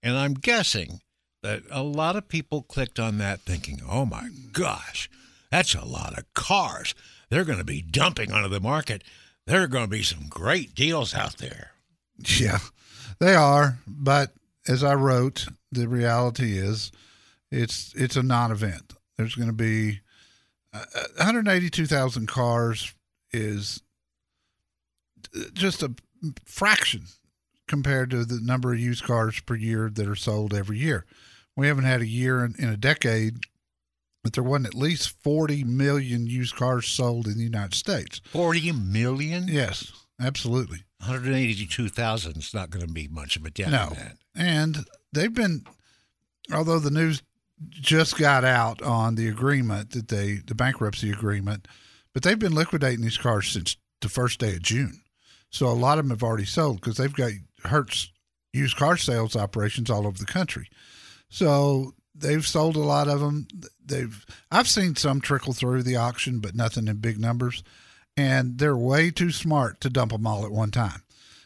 And 0.03 0.15
I'm 0.15 0.35
guessing 0.35 1.01
that 1.43 1.63
a 1.71 1.83
lot 1.83 2.15
of 2.15 2.29
people 2.29 2.65
clicked 2.65 3.01
on 3.01 3.17
that 3.17 3.41
thinking, 3.41 3.81
oh 3.89 4.05
my 4.05 4.29
gosh, 4.53 5.09
that's 5.51 5.75
a 5.75 5.87
lot 5.87 6.19
of 6.19 6.35
cars. 6.35 6.95
They're 7.31 7.47
going 7.47 7.57
to 7.57 7.65
be 7.65 7.81
dumping 7.81 8.31
onto 8.31 8.51
the 8.51 8.61
market. 8.61 9.05
There 9.47 9.63
are 9.63 9.69
going 9.69 9.87
to 9.87 9.91
be 9.91 10.03
some 10.03 10.29
great 10.29 10.75
deals 10.75 11.15
out 11.15 11.39
there. 11.39 11.71
Yeah, 12.19 12.59
they 13.18 13.35
are. 13.35 13.78
But 13.87 14.33
as 14.66 14.83
I 14.83 14.94
wrote, 14.94 15.47
the 15.71 15.88
reality 15.88 16.59
is 16.59 16.92
it's 17.50 17.92
it's 17.97 18.16
a 18.16 18.23
non-event. 18.23 18.94
There's 19.16 19.35
going 19.35 19.49
to 19.49 19.52
be 19.52 20.00
uh, 20.73 20.85
182,000 21.16 22.26
cars 22.26 22.94
is 23.33 23.80
just 25.52 25.83
a 25.83 25.94
fraction 26.44 27.06
compared 27.66 28.11
to 28.11 28.25
the 28.25 28.40
number 28.40 28.73
of 28.73 28.78
used 28.78 29.04
cars 29.04 29.40
per 29.40 29.54
year 29.54 29.90
that 29.92 30.09
are 30.09 30.16
sold 30.16 30.52
every 30.52 30.78
year. 30.78 31.06
We 31.56 31.68
haven't 31.68 31.85
had 31.85 32.00
a 32.00 32.06
year 32.06 32.44
in, 32.44 32.54
in 32.59 32.68
a 32.68 32.76
decade 32.76 33.38
that 34.23 34.33
there 34.33 34.42
wasn't 34.42 34.66
at 34.66 34.75
least 34.75 35.23
40 35.23 35.64
million 35.64 36.26
used 36.26 36.56
cars 36.56 36.88
sold 36.88 37.26
in 37.26 37.37
the 37.37 37.44
United 37.44 37.75
States. 37.75 38.21
40 38.33 38.73
million? 38.73 39.47
Yes, 39.49 39.92
absolutely. 40.21 40.85
182,000 41.00 42.37
is 42.37 42.54
not 42.54 42.71
going 42.71 42.87
to 42.87 42.92
be 42.92 43.09
much 43.09 43.37
of 43.37 43.44
a 43.44 43.50
dent. 43.50 43.73
No. 43.73 43.92
And 44.35 44.85
they've 45.12 45.33
been, 45.33 45.64
although 46.52 46.78
the 46.78 46.90
news 46.90 47.23
just 47.71 48.18
got 48.18 48.44
out 48.44 48.83
on 48.83 49.14
the 49.14 49.28
agreement 49.28 49.90
that 49.90 50.09
they, 50.09 50.40
the 50.47 50.54
bankruptcy 50.54 51.11
agreement, 51.11 51.68
but 52.12 52.23
they've 52.23 52.38
been 52.38 52.54
liquidating 52.54 53.02
these 53.02 53.18
cars 53.18 53.49
since 53.49 53.76
the 54.00 54.09
first 54.09 54.40
day 54.40 54.54
of 54.54 54.62
June. 54.62 55.00
So 55.50 55.66
a 55.66 55.71
lot 55.71 55.99
of 55.99 56.04
them 56.04 56.11
have 56.11 56.23
already 56.23 56.47
sold 56.47 56.80
because 56.80 56.97
they've 56.97 57.14
got 57.14 57.30
Hertz 57.62 58.11
used 58.52 58.76
car 58.76 58.97
sales 58.97 59.37
operations 59.37 59.90
all 59.90 60.06
over 60.06 60.18
the 60.18 60.25
country. 60.25 60.68
So 61.28 61.94
they've 62.14 62.47
sold 62.47 62.76
a 62.76 62.80
lot 62.80 63.09
of 63.09 63.21
them. 63.21 63.47
They've 63.85 64.25
I've 64.50 64.68
seen 64.68 64.97
some 64.97 65.21
trickle 65.21 65.52
through 65.52 65.83
the 65.83 65.97
auction, 65.97 66.40
but 66.40 66.54
nothing 66.54 66.88
in 66.88 66.97
big 66.97 67.18
numbers. 67.18 67.62
And 68.16 68.59
they're 68.59 68.76
way 68.76 69.11
too 69.11 69.30
smart 69.30 69.80
to 69.80 69.90
dump 69.90 70.12
them 70.12 70.26
all 70.26 70.44
at 70.44 70.52
one 70.52 70.71
time. 70.71 71.02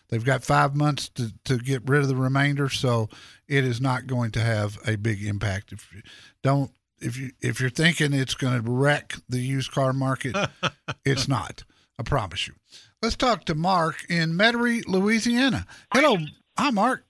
They've 0.08 0.24
got 0.24 0.44
five 0.44 0.74
months 0.74 1.08
to, 1.10 1.32
to 1.44 1.58
get 1.58 1.88
rid 1.88 2.02
of 2.02 2.08
the 2.08 2.16
remainder, 2.16 2.68
so 2.68 3.08
it 3.46 3.64
is 3.64 3.80
not 3.80 4.06
going 4.06 4.30
to 4.32 4.40
have 4.40 4.78
a 4.86 4.96
big 4.96 5.24
impact. 5.24 5.72
If 5.72 5.88
you 5.92 6.02
don't 6.42 6.70
if 7.00 7.16
you 7.16 7.30
if 7.40 7.60
you're 7.60 7.70
thinking 7.70 8.12
it's 8.12 8.34
going 8.34 8.62
to 8.62 8.70
wreck 8.70 9.14
the 9.28 9.40
used 9.40 9.70
car 9.70 9.92
market, 9.92 10.36
it's 11.04 11.28
not. 11.28 11.64
I 11.98 12.02
promise 12.02 12.46
you. 12.46 12.54
Let's 13.02 13.16
talk 13.16 13.44
to 13.46 13.54
Mark 13.54 14.04
in 14.08 14.32
Metairie, 14.32 14.86
Louisiana. 14.86 15.66
Hello, 15.92 16.16
hi 16.56 16.70
Mark. 16.70 17.04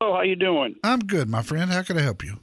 Hello, 0.00 0.14
how 0.14 0.22
you 0.22 0.36
doing? 0.36 0.76
I'm 0.84 1.00
good, 1.00 1.28
my 1.28 1.42
friend. 1.42 1.70
How 1.70 1.82
can 1.82 1.98
I 1.98 2.02
help 2.02 2.24
you? 2.24 2.38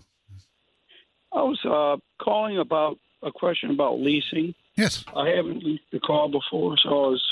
I 1.34 1.42
was 1.42 1.60
uh, 1.66 1.98
calling 2.24 2.60
about 2.60 3.00
a 3.24 3.32
question 3.32 3.72
about 3.72 4.00
leasing. 4.00 4.54
Yes. 4.78 5.06
I 5.16 5.30
haven't 5.30 5.64
leased 5.64 5.84
a 5.94 6.00
car 6.00 6.28
before, 6.28 6.76
so 6.84 6.90
I 6.90 7.10
was 7.10 7.24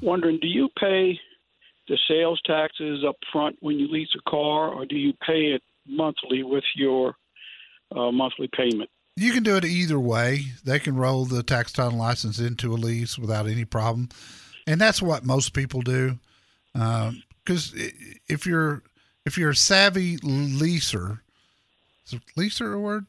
wondering: 0.00 0.38
Do 0.40 0.46
you 0.46 0.68
pay 0.78 1.18
the 1.88 1.98
sales 2.06 2.40
taxes 2.44 3.04
up 3.06 3.16
front 3.32 3.56
when 3.60 3.78
you 3.78 3.88
lease 3.88 4.14
a 4.16 4.30
car, 4.30 4.68
or 4.68 4.86
do 4.86 4.96
you 4.96 5.12
pay 5.26 5.52
it 5.52 5.62
monthly 5.86 6.42
with 6.42 6.64
your 6.76 7.14
uh, 7.94 8.12
monthly 8.12 8.48
payment? 8.56 8.90
You 9.16 9.32
can 9.32 9.42
do 9.42 9.56
it 9.56 9.64
either 9.64 9.98
way. 9.98 10.44
They 10.64 10.78
can 10.78 10.94
roll 10.94 11.24
the 11.24 11.42
tax 11.42 11.72
title 11.72 11.98
license 11.98 12.38
into 12.38 12.72
a 12.72 12.76
lease 12.76 13.18
without 13.18 13.48
any 13.48 13.64
problem, 13.64 14.10
and 14.66 14.80
that's 14.80 15.02
what 15.02 15.24
most 15.24 15.54
people 15.54 15.82
do. 15.82 16.18
Because 16.72 17.74
if 18.28 18.46
you're 18.46 18.84
if 19.26 19.36
you're 19.36 19.50
a 19.50 19.56
savvy 19.56 20.18
leaser, 20.18 21.20
is 22.06 22.20
leaser 22.36 22.74
a 22.74 22.78
word? 22.78 23.06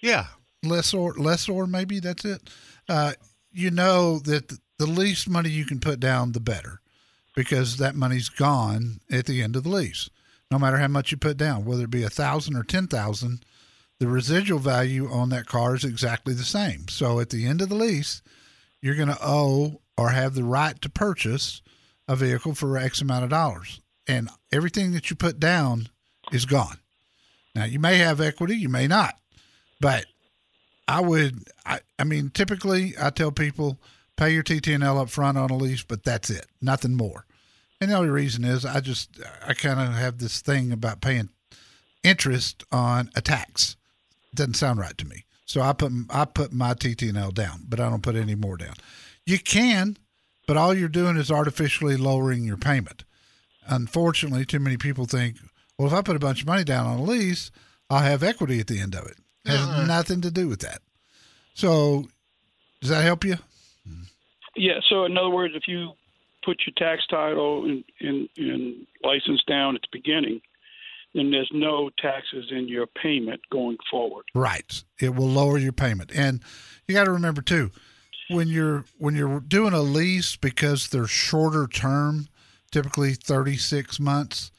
Yeah, 0.00 0.26
lessor, 0.62 1.14
lessor, 1.14 1.66
maybe 1.66 1.98
that's 1.98 2.24
it. 2.24 2.50
Uh, 2.88 3.12
you 3.52 3.70
know 3.70 4.18
that 4.20 4.58
the 4.78 4.86
least 4.86 5.28
money 5.28 5.48
you 5.48 5.64
can 5.64 5.80
put 5.80 6.00
down, 6.00 6.32
the 6.32 6.40
better, 6.40 6.80
because 7.34 7.76
that 7.76 7.94
money's 7.94 8.28
gone 8.28 9.00
at 9.10 9.26
the 9.26 9.42
end 9.42 9.56
of 9.56 9.62
the 9.62 9.70
lease. 9.70 10.10
No 10.50 10.58
matter 10.58 10.78
how 10.78 10.88
much 10.88 11.10
you 11.10 11.16
put 11.16 11.36
down, 11.36 11.64
whether 11.64 11.84
it 11.84 11.90
be 11.90 12.02
a 12.02 12.10
thousand 12.10 12.56
or 12.56 12.62
ten 12.62 12.86
thousand, 12.86 13.44
the 13.98 14.06
residual 14.08 14.58
value 14.58 15.08
on 15.10 15.30
that 15.30 15.46
car 15.46 15.74
is 15.74 15.84
exactly 15.84 16.34
the 16.34 16.44
same. 16.44 16.88
So 16.88 17.20
at 17.20 17.30
the 17.30 17.46
end 17.46 17.62
of 17.62 17.68
the 17.68 17.74
lease, 17.74 18.22
you're 18.80 18.96
going 18.96 19.08
to 19.08 19.18
owe 19.22 19.80
or 19.96 20.10
have 20.10 20.34
the 20.34 20.44
right 20.44 20.80
to 20.82 20.90
purchase 20.90 21.62
a 22.08 22.16
vehicle 22.16 22.54
for 22.54 22.76
X 22.76 23.00
amount 23.00 23.24
of 23.24 23.30
dollars 23.30 23.80
and 24.06 24.28
everything 24.52 24.92
that 24.92 25.08
you 25.10 25.16
put 25.16 25.40
down 25.40 25.88
is 26.32 26.44
gone. 26.44 26.78
Now 27.54 27.64
you 27.64 27.78
may 27.78 27.98
have 27.98 28.20
equity, 28.20 28.56
you 28.56 28.68
may 28.68 28.86
not, 28.86 29.16
but 29.80 30.06
I 30.86 31.00
would. 31.00 31.44
I, 31.64 31.80
I 31.98 32.04
mean, 32.04 32.30
typically 32.30 32.94
I 33.00 33.10
tell 33.10 33.32
people 33.32 33.78
pay 34.16 34.32
your 34.32 34.42
TTNL 34.42 35.00
up 35.00 35.10
front 35.10 35.38
on 35.38 35.50
a 35.50 35.56
lease, 35.56 35.82
but 35.82 36.04
that's 36.04 36.30
it, 36.30 36.46
nothing 36.60 36.94
more. 36.94 37.26
And 37.80 37.90
the 37.90 37.96
only 37.96 38.10
reason 38.10 38.44
is 38.44 38.64
I 38.64 38.80
just 38.80 39.20
I 39.46 39.54
kind 39.54 39.80
of 39.80 39.94
have 39.94 40.18
this 40.18 40.40
thing 40.40 40.72
about 40.72 41.00
paying 41.00 41.30
interest 42.02 42.64
on 42.70 43.10
a 43.14 43.20
tax. 43.20 43.76
Doesn't 44.34 44.54
sound 44.54 44.78
right 44.78 44.96
to 44.98 45.06
me, 45.06 45.24
so 45.44 45.60
I 45.60 45.72
put 45.72 45.92
I 46.10 46.24
put 46.24 46.52
my 46.52 46.74
TTNL 46.74 47.32
down, 47.34 47.64
but 47.68 47.80
I 47.80 47.88
don't 47.88 48.02
put 48.02 48.16
any 48.16 48.34
more 48.34 48.56
down. 48.56 48.74
You 49.26 49.38
can, 49.38 49.96
but 50.46 50.56
all 50.56 50.74
you're 50.74 50.88
doing 50.88 51.16
is 51.16 51.30
artificially 51.30 51.96
lowering 51.96 52.44
your 52.44 52.56
payment 52.58 53.04
unfortunately, 53.66 54.44
too 54.44 54.60
many 54.60 54.76
people 54.76 55.06
think, 55.06 55.36
well, 55.78 55.88
if 55.88 55.94
I 55.94 56.02
put 56.02 56.16
a 56.16 56.20
bunch 56.20 56.42
of 56.42 56.46
money 56.46 56.64
down 56.64 56.86
on 56.86 56.98
a 56.98 57.02
lease, 57.02 57.50
I'll 57.90 58.00
have 58.00 58.22
equity 58.22 58.60
at 58.60 58.66
the 58.66 58.80
end 58.80 58.94
of 58.94 59.06
it. 59.06 59.16
Has 59.44 59.60
uh-huh. 59.60 59.86
nothing 59.86 60.20
to 60.22 60.30
do 60.30 60.48
with 60.48 60.60
that. 60.60 60.80
So, 61.54 62.06
does 62.80 62.90
that 62.90 63.04
help 63.04 63.24
you? 63.24 63.36
Yeah. 64.56 64.80
So, 64.88 65.04
in 65.04 65.16
other 65.16 65.30
words, 65.30 65.54
if 65.56 65.66
you 65.66 65.92
put 66.44 66.62
your 66.66 66.74
tax 66.76 67.06
title 67.06 67.64
and, 67.64 67.84
and, 68.00 68.28
and 68.36 68.86
license 69.02 69.42
down 69.46 69.74
at 69.74 69.82
the 69.82 69.88
beginning, 69.92 70.40
then 71.14 71.30
there's 71.30 71.50
no 71.52 71.90
taxes 71.98 72.46
in 72.50 72.68
your 72.68 72.86
payment 72.86 73.40
going 73.50 73.78
forward. 73.90 74.24
Right. 74.34 74.82
It 75.00 75.14
will 75.14 75.28
lower 75.28 75.58
your 75.58 75.72
payment, 75.72 76.10
and 76.14 76.40
you 76.86 76.94
got 76.94 77.04
to 77.04 77.12
remember 77.12 77.42
too, 77.42 77.70
when 78.28 78.48
you're 78.48 78.84
when 78.98 79.14
you're 79.14 79.40
doing 79.40 79.72
a 79.72 79.82
lease 79.82 80.36
because 80.36 80.88
they're 80.88 81.06
shorter 81.06 81.66
term 81.66 82.28
typically 82.74 83.14
36 83.14 84.00
months, 84.00 84.50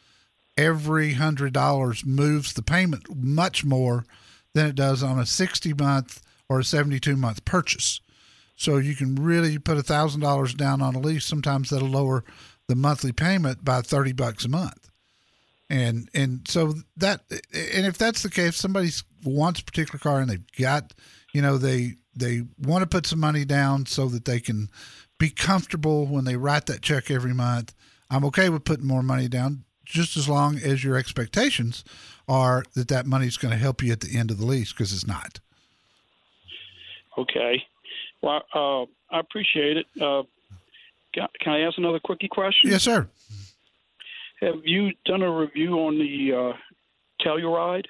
every 0.58 1.16
$100 1.16 2.06
moves 2.06 2.54
the 2.54 2.62
payment 2.62 3.04
much 3.14 3.66
more 3.66 4.06
than 4.56 4.66
it 4.68 4.76
does 4.76 5.04
on 5.04 5.20
a 5.20 5.26
60 5.26 5.74
month 5.74 6.22
or 6.50 6.60
a 6.60 6.64
72 6.64 7.16
month 7.16 7.46
purchase. 7.46 8.02
So 8.56 8.78
you 8.78 8.96
can 8.96 9.16
really 9.16 9.60
put 9.60 9.78
$1,000 9.78 10.58
down 10.58 10.82
on 10.82 10.96
a 10.96 11.00
lease. 11.00 11.26
Sometimes 11.26 11.70
that'll 11.70 11.88
lower 11.88 12.24
the 12.68 12.76
monthly 12.76 13.12
payment 13.12 13.64
by 13.64 13.82
30 13.82 14.14
bucks 14.14 14.46
a 14.46 14.50
month. 14.50 14.90
And 15.70 16.10
and 16.14 16.48
so 16.48 16.76
that 16.98 17.22
and 17.32 17.88
if 17.88 17.98
that's 17.98 18.22
the 18.22 18.30
case, 18.30 18.56
somebody 18.56 18.92
wants 19.24 19.60
a 19.60 19.66
particular 19.66 19.98
car 19.98 20.20
and 20.20 20.30
they've 20.30 20.52
got, 20.60 20.94
you 21.34 21.42
know, 21.42 21.58
they 21.58 21.96
they 22.16 22.44
want 22.60 22.84
to 22.84 22.88
put 22.88 23.08
some 23.08 23.20
money 23.20 23.46
down 23.46 23.88
so 23.88 24.08
that 24.10 24.26
they 24.26 24.40
can 24.40 24.70
be 25.18 25.32
comfortable 25.32 26.06
when 26.06 26.24
they 26.24 26.36
write 26.36 26.68
that 26.68 26.84
check 26.84 27.10
every 27.10 27.34
month 27.34 27.74
I'm 28.10 28.26
okay 28.26 28.50
with 28.50 28.64
putting 28.64 28.88
more 28.88 29.04
money 29.04 29.28
down 29.28 29.64
just 29.86 30.18
as 30.18 30.28
long 30.28 30.58
as 30.58 30.84
your 30.84 30.98
expectations 30.98 31.84
are 32.28 32.64
that 32.74 32.88
that 32.88 33.06
money 33.06 33.28
is 33.28 33.38
going 33.38 33.52
to 33.52 33.58
help 33.58 33.84
you 33.84 33.92
at 33.92 34.02
the 34.02 34.18
end 34.18 34.32
of 34.32 34.38
the 34.38 34.46
lease 34.46 34.74
because 34.74 34.92
it's 34.92 35.08
not. 35.08 35.40
Okay. 37.18 37.64
Well, 38.22 38.42
uh, 38.54 38.84
I 39.16 39.20
appreciate 39.20 39.78
it. 39.78 39.86
Uh, 40.02 40.24
can, 41.14 41.54
I 41.54 41.62
ask 41.62 41.78
another 41.78 42.00
quickie 42.00 42.28
question? 42.28 42.72
Yes, 42.72 42.84
sir. 42.84 43.08
Have 44.42 44.66
you 44.66 44.92
done 45.06 45.22
a 45.22 45.32
review 45.32 45.74
on 45.76 45.98
the 45.98 46.34
uh, 46.34 46.58
Telluride? 47.26 47.86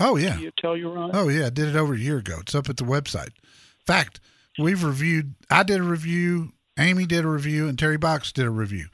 Oh 0.00 0.16
yeah. 0.16 0.36
Telluride. 0.62 1.10
Oh 1.14 1.28
yeah, 1.28 1.46
I 1.46 1.50
did 1.50 1.68
it 1.68 1.76
over 1.76 1.94
a 1.94 1.98
year 1.98 2.18
ago. 2.18 2.38
It's 2.40 2.54
up 2.54 2.68
at 2.68 2.76
the 2.76 2.84
website. 2.84 3.28
In 3.28 3.86
fact, 3.86 4.20
we've 4.58 4.82
reviewed. 4.82 5.34
I 5.50 5.62
did 5.62 5.80
a 5.80 5.84
review. 5.84 6.52
Amy 6.78 7.06
did 7.06 7.24
a 7.24 7.28
review, 7.28 7.68
and 7.68 7.78
Terry 7.78 7.96
Box 7.96 8.32
did 8.32 8.46
a 8.46 8.50
review 8.50 8.86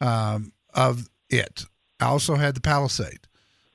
um, 0.00 0.52
of 0.74 1.08
it. 1.30 1.64
I 2.00 2.06
also 2.06 2.34
had 2.36 2.54
the 2.54 2.60
Palisade. 2.60 3.20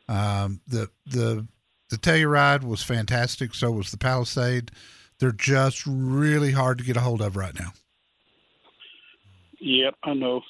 Um, 0.07 0.61
the 0.67 0.89
the 1.05 1.47
the 1.89 1.97
Telluride 1.97 2.63
was 2.63 2.83
fantastic. 2.83 3.53
So 3.53 3.71
was 3.71 3.91
the 3.91 3.97
Palisade. 3.97 4.71
They're 5.19 5.31
just 5.31 5.85
really 5.85 6.51
hard 6.51 6.77
to 6.77 6.83
get 6.83 6.97
a 6.97 7.01
hold 7.01 7.21
of 7.21 7.35
right 7.35 7.57
now. 7.59 7.73
Yep, 9.59 9.95
I 10.03 10.13
know. 10.13 10.41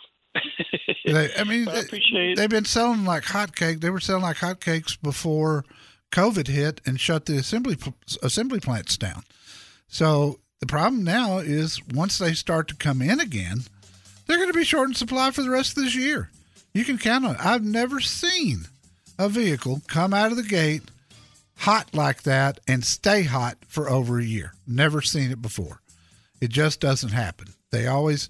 they, 1.06 1.34
I 1.36 1.44
mean, 1.44 1.68
I 1.70 1.80
appreciate 1.80 2.38
they've 2.38 2.50
been 2.50 2.66
selling 2.66 3.06
like 3.06 3.24
hotcakes. 3.24 3.82
They 3.82 3.90
were 3.90 4.00
selling 4.00 4.24
like 4.24 4.38
hotcakes 4.38 5.00
before 5.02 5.66
COVID 6.12 6.48
hit 6.48 6.82
and 6.86 7.00
shut 7.00 7.26
the 7.26 7.38
assembly 7.38 7.78
assembly 8.22 8.60
plants 8.60 8.98
down. 8.98 9.24
So 9.88 10.40
the 10.60 10.68
problem 10.68 11.04
now 11.04 11.40
is 11.40 11.82
once 11.88 12.18
they 12.18 12.34
start 12.34 12.68
to 12.68 12.76
come 12.76 13.02
in 13.02 13.20
again, 13.20 13.64
they're 14.28 14.38
going 14.38 14.52
to 14.52 14.58
be 14.58 14.64
short 14.64 14.90
in 14.90 14.96
supply 14.96 15.32
for 15.32 15.42
the 15.42 15.50
rest 15.50 15.78
of 15.78 15.84
this 15.84 15.96
year. 15.96 16.30
You 16.74 16.86
can 16.86 16.98
count 16.98 17.26
on 17.26 17.36
it. 17.36 17.46
I've 17.46 17.64
never 17.64 18.00
seen 18.00 18.68
a 19.18 19.28
vehicle 19.30 19.82
come 19.88 20.14
out 20.14 20.32
of 20.32 20.38
the 20.38 20.44
gate 20.44 20.84
hot 21.60 21.94
like 21.94 22.24
that 22.24 22.60
and 22.68 22.86
stay 22.86 23.24
hot 23.24 23.58
for 23.68 23.90
over 23.90 24.18
a 24.18 24.24
year. 24.24 24.54
Never 24.66 25.02
seen 25.02 25.32
it 25.32 25.42
before. 25.42 25.82
It 26.40 26.50
just 26.50 26.80
doesn't 26.80 27.10
happen. 27.10 27.48
They 27.72 27.88
always 27.88 28.30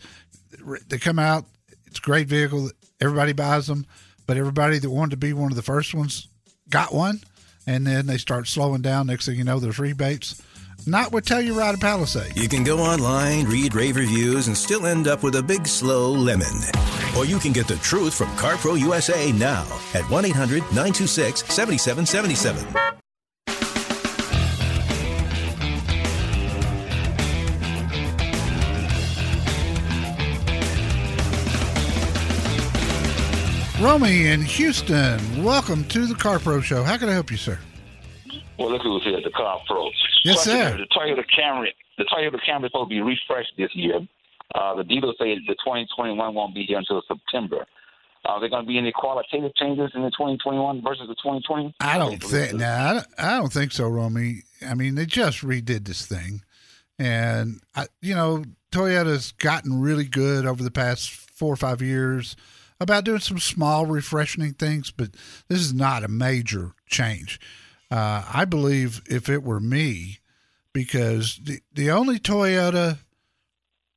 they 0.88 0.98
come 0.98 1.20
out. 1.20 1.46
It's 1.86 2.00
a 2.00 2.02
great 2.02 2.28
vehicle. 2.28 2.72
Everybody 3.00 3.34
buys 3.34 3.68
them, 3.68 3.86
but 4.26 4.38
everybody 4.38 4.80
that 4.80 4.90
wanted 4.90 5.12
to 5.12 5.18
be 5.18 5.34
one 5.34 5.52
of 5.52 5.56
the 5.56 5.62
first 5.62 5.94
ones 5.94 6.28
got 6.70 6.94
one, 6.94 7.22
and 7.66 7.86
then 7.86 8.08
they 8.08 8.18
start 8.18 8.48
slowing 8.48 8.82
down. 8.82 9.08
Next 9.08 9.26
thing 9.26 9.38
you 9.38 9.44
know, 9.44 9.60
there's 9.60 9.80
rebates. 9.80 10.42
Not 10.86 11.12
with 11.12 11.26
Telluride 11.26 11.80
Palisade. 11.80 12.36
You 12.36 12.48
can 12.48 12.64
go 12.64 12.80
online, 12.80 13.46
read 13.46 13.76
rave 13.76 13.96
reviews, 13.96 14.48
and 14.48 14.58
still 14.58 14.86
end 14.86 15.08
up 15.08 15.24
with 15.24 15.36
a 15.36 15.44
big 15.44 15.68
slow 15.68 16.12
lemon. 16.12 16.48
Or 17.18 17.26
you 17.26 17.38
can 17.40 17.52
get 17.52 17.68
the 17.68 17.76
truth 17.78 18.14
from 18.14 18.28
CarPro 18.38 18.80
USA 18.80 19.32
now 19.32 19.68
at 19.94 20.10
1 20.10 20.26
800 20.26 20.62
926 20.74 21.44
7777. 21.46 22.96
Romy 33.82 34.28
in 34.28 34.42
Houston, 34.42 35.42
welcome 35.42 35.86
to 35.86 36.06
the 36.06 36.14
CarPro 36.14 36.62
Show. 36.62 36.84
How 36.84 36.98
can 36.98 37.08
I 37.08 37.14
help 37.14 37.32
you, 37.32 37.38
sir? 37.38 37.58
Well, 38.60 38.72
look 38.72 38.82
who's 38.82 39.04
here, 39.04 39.22
the 39.24 39.30
Car 39.30 39.62
Pro. 39.66 39.90
Yes, 40.24 40.44
Question, 40.44 40.54
sir. 40.54 40.78
The 40.78 40.88
Toyota 40.88 41.24
Camry, 41.38 41.70
the 41.98 42.04
Toyota 42.04 42.40
Camry 42.46 42.66
is 42.66 42.72
supposed 42.72 42.90
to 42.90 42.96
be 42.96 43.02
refreshed 43.02 43.54
this 43.58 43.70
year. 43.74 44.00
Uh, 44.54 44.76
the 44.76 44.84
dealer 44.84 45.14
says 45.18 45.38
the 45.48 45.56
2021 45.64 46.34
won't 46.34 46.54
be 46.54 46.64
here 46.64 46.78
until 46.78 47.02
September. 47.08 47.66
Are 48.26 48.40
there 48.40 48.50
going 48.50 48.64
to 48.64 48.68
be 48.68 48.78
any 48.78 48.92
qualitative 48.92 49.56
changes 49.56 49.92
in 49.96 50.02
the 50.02 50.10
2021 50.12 50.82
versus 50.82 51.08
the 51.08 51.16
2020? 51.16 51.74
I 51.80 51.98
don't 51.98 52.22
think. 52.22 52.54
No, 52.54 52.68
I 52.68 52.94
don't, 52.94 53.08
I 53.18 53.38
don't 53.38 53.54
think 53.54 53.72
so, 53.72 53.88
Romy. 53.88 54.44
I 54.66 54.74
mean, 54.74 54.96
they 54.96 55.06
just 55.06 55.40
redid 55.42 55.86
this 55.86 56.06
thing, 56.06 56.42
and 56.98 57.62
I, 57.76 57.88
you 58.02 58.14
know, 58.14 58.44
Toyota's 58.74 59.32
gotten 59.32 59.80
really 59.80 60.04
good 60.04 60.46
over 60.46 60.62
the 60.62 60.72
past 60.72 61.10
four 61.10 61.54
or 61.54 61.58
five 61.58 61.82
years 61.82 62.36
about 62.82 63.06
doing 63.06 63.20
some 63.20 63.40
small, 63.40 63.86
refreshing 63.86 64.54
things, 64.54 64.92
but 64.92 65.12
this 65.48 65.60
is 65.60 65.74
not 65.74 66.04
a 66.04 66.10
major 66.10 66.74
change. 66.88 67.40
Uh, 67.92 68.24
I 68.32 68.46
believe 68.46 69.02
if 69.10 69.30
it 69.30 69.44
were 69.44 69.60
me, 69.60 70.20
because 70.74 71.40
the 71.44 71.60
the 71.74 71.90
only 71.92 72.20
Toyota, 72.20 73.00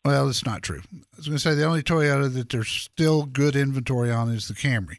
well, 0.04 0.28
it's 0.28 0.46
not 0.46 0.62
true. 0.62 0.82
I 0.94 1.16
was 1.16 1.26
going 1.26 1.36
to 1.36 1.42
say 1.42 1.54
the 1.54 1.64
only 1.64 1.82
Toyota 1.82 2.32
that 2.32 2.48
there's 2.48 2.70
still 2.70 3.24
good 3.24 3.54
inventory 3.54 4.10
on 4.10 4.30
is 4.30 4.48
the 4.48 4.54
Camry. 4.54 4.96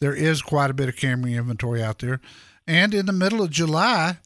There 0.00 0.14
is 0.14 0.40
quite 0.40 0.70
a 0.70 0.74
bit 0.74 0.88
of 0.88 0.96
Camry 0.96 1.36
inventory 1.36 1.82
out 1.82 1.98
there, 1.98 2.20
and 2.66 2.94
in 2.94 3.06
the 3.06 3.12
middle 3.12 3.42
of 3.42 3.50
July, 3.50 4.18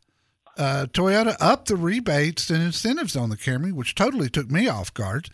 uh, 0.56 0.87
Toyota 0.92 1.37
upped 1.40 1.66
the 1.66 1.76
rebates 1.76 2.50
and 2.50 2.62
incentives 2.62 3.16
on 3.16 3.30
the 3.30 3.37
Camry, 3.37 3.73
which 3.73 3.94
totally 3.97 4.28
took 4.28 4.50
me 4.50 4.68
off 4.68 4.94
guard. 4.94 5.30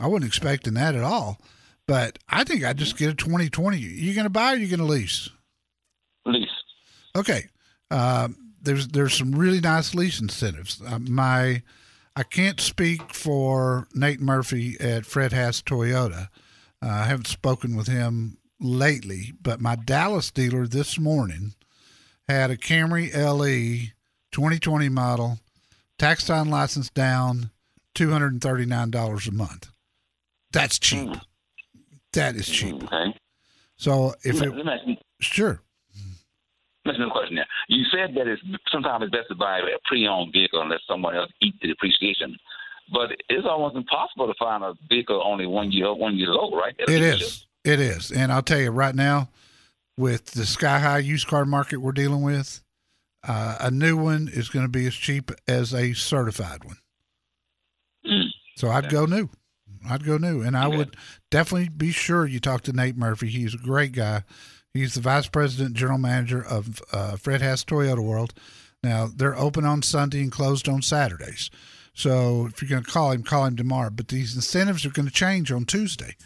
I 0.00 0.06
wasn't 0.06 0.28
expecting 0.28 0.74
that 0.74 0.94
at 0.94 1.04
all. 1.04 1.38
But 1.86 2.18
I 2.28 2.44
think 2.44 2.64
I 2.64 2.72
just 2.72 2.96
get 2.96 3.10
a 3.10 3.14
2020. 3.14 3.76
You 3.76 4.14
going 4.14 4.24
to 4.24 4.30
buy 4.30 4.52
or 4.52 4.56
you 4.56 4.68
going 4.68 4.80
to 4.80 4.86
lease? 4.86 5.28
Lease. 6.24 6.48
Okay. 7.16 7.48
Uh, 7.92 8.28
there's 8.62 8.88
there's 8.88 9.14
some 9.14 9.32
really 9.32 9.60
nice 9.60 9.94
lease 9.94 10.20
incentives. 10.20 10.80
Uh, 10.84 10.98
my 10.98 11.62
I 12.16 12.22
can't 12.22 12.60
speak 12.60 13.12
for 13.14 13.86
Nate 13.94 14.20
Murphy 14.20 14.76
at 14.80 15.04
Fred 15.06 15.32
Haas 15.32 15.62
Toyota. 15.62 16.28
Uh, 16.82 16.88
I 16.88 17.04
haven't 17.04 17.26
spoken 17.26 17.76
with 17.76 17.88
him 17.88 18.38
lately, 18.60 19.32
but 19.40 19.60
my 19.60 19.76
Dallas 19.76 20.30
dealer 20.30 20.66
this 20.66 20.98
morning 20.98 21.54
had 22.28 22.50
a 22.50 22.56
Camry 22.56 23.12
LE 23.14 23.92
2020 24.32 24.88
model, 24.88 25.38
tax 25.98 26.26
title 26.26 26.52
license 26.52 26.88
down, 26.90 27.50
$239 27.94 29.28
a 29.28 29.32
month. 29.32 29.70
That's 30.52 30.78
cheap. 30.78 31.10
That 32.12 32.36
is 32.36 32.48
cheap. 32.48 32.82
Okay. 32.84 33.14
So 33.76 34.14
if 34.22 34.40
it, 34.40 34.54
let 34.54 34.64
me 34.66 34.72
ask 34.72 34.86
you, 34.86 34.96
sure. 35.20 35.62
Let 36.84 36.98
me 36.98 37.04
ask 37.04 37.12
question 37.12 37.36
now. 37.36 37.44
You 37.68 37.84
said 37.92 38.14
that 38.16 38.26
it's 38.26 38.42
sometimes 38.70 39.04
it's 39.04 39.12
best 39.12 39.28
to 39.28 39.34
buy 39.34 39.58
a 39.58 39.78
pre-owned 39.86 40.32
vehicle 40.32 40.60
unless 40.60 40.80
someone 40.88 41.16
else 41.16 41.30
eats 41.40 41.56
the 41.62 41.68
depreciation. 41.68 42.36
But 42.92 43.10
it's 43.28 43.46
almost 43.46 43.76
impossible 43.76 44.26
to 44.26 44.34
find 44.38 44.64
a 44.64 44.74
vehicle 44.88 45.22
only 45.24 45.46
one 45.46 45.70
year 45.70 45.94
one 45.94 46.16
year 46.16 46.32
old, 46.32 46.54
right? 46.54 46.74
It 46.78 46.88
dealership. 46.88 47.22
is. 47.22 47.46
It 47.64 47.80
is. 47.80 48.10
And 48.10 48.32
I'll 48.32 48.42
tell 48.42 48.58
you 48.58 48.70
right 48.70 48.94
now, 48.94 49.28
with 49.96 50.26
the 50.26 50.44
sky 50.44 50.80
high 50.80 50.98
used 50.98 51.28
car 51.28 51.44
market 51.44 51.78
we're 51.78 51.92
dealing 51.92 52.22
with, 52.22 52.62
uh, 53.26 53.56
a 53.60 53.70
new 53.70 53.96
one 53.96 54.28
is 54.32 54.48
going 54.48 54.64
to 54.64 54.70
be 54.70 54.86
as 54.86 54.94
cheap 54.94 55.30
as 55.46 55.72
a 55.72 55.92
certified 55.92 56.64
one. 56.64 56.78
Mm. 58.04 58.26
So 58.56 58.68
I'd 58.68 58.90
go 58.90 59.06
new. 59.06 59.30
I'd 59.88 60.04
go 60.04 60.16
new. 60.16 60.42
And 60.42 60.56
I 60.56 60.66
would 60.66 60.96
definitely 61.30 61.68
be 61.68 61.92
sure 61.92 62.26
you 62.26 62.40
talk 62.40 62.62
to 62.62 62.72
Nate 62.72 62.96
Murphy. 62.96 63.28
He's 63.28 63.54
a 63.54 63.58
great 63.58 63.92
guy. 63.92 64.24
He's 64.74 64.94
the 64.94 65.02
vice 65.02 65.26
president, 65.26 65.76
general 65.76 65.98
manager 65.98 66.42
of 66.42 66.82
uh, 66.92 67.16
Fred 67.16 67.42
Haas 67.42 67.62
Toyota 67.62 68.02
World. 68.02 68.32
Now, 68.82 69.06
they're 69.14 69.38
open 69.38 69.66
on 69.66 69.82
Sunday 69.82 70.22
and 70.22 70.32
closed 70.32 70.66
on 70.66 70.80
Saturdays. 70.80 71.50
So 71.94 72.46
if 72.46 72.62
you're 72.62 72.70
going 72.70 72.84
to 72.84 72.90
call 72.90 73.12
him, 73.12 73.22
call 73.22 73.44
him 73.44 73.56
tomorrow. 73.56 73.90
But 73.90 74.08
these 74.08 74.34
incentives 74.34 74.86
are 74.86 74.90
going 74.90 75.06
to 75.06 75.12
change 75.12 75.52
on 75.52 75.66
Tuesday. 75.66 76.16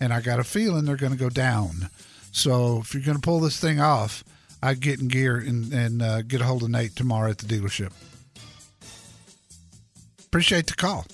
And 0.00 0.12
I 0.12 0.20
got 0.20 0.40
a 0.40 0.44
feeling 0.44 0.84
they're 0.84 0.96
going 0.96 1.12
to 1.12 1.18
go 1.18 1.28
down. 1.28 1.90
So 2.32 2.80
if 2.80 2.92
you're 2.92 3.04
going 3.04 3.18
to 3.18 3.22
pull 3.22 3.38
this 3.38 3.60
thing 3.60 3.80
off, 3.80 4.24
I'd 4.60 4.80
get 4.80 5.00
in 5.00 5.06
gear 5.06 5.36
and, 5.36 5.72
and 5.72 6.02
uh, 6.02 6.22
get 6.22 6.40
a 6.40 6.44
hold 6.44 6.64
of 6.64 6.70
Nate 6.70 6.96
tomorrow 6.96 7.30
at 7.30 7.38
the 7.38 7.46
dealership. 7.46 7.92
Appreciate 10.26 10.66
the 10.66 10.74
call. 10.74 11.06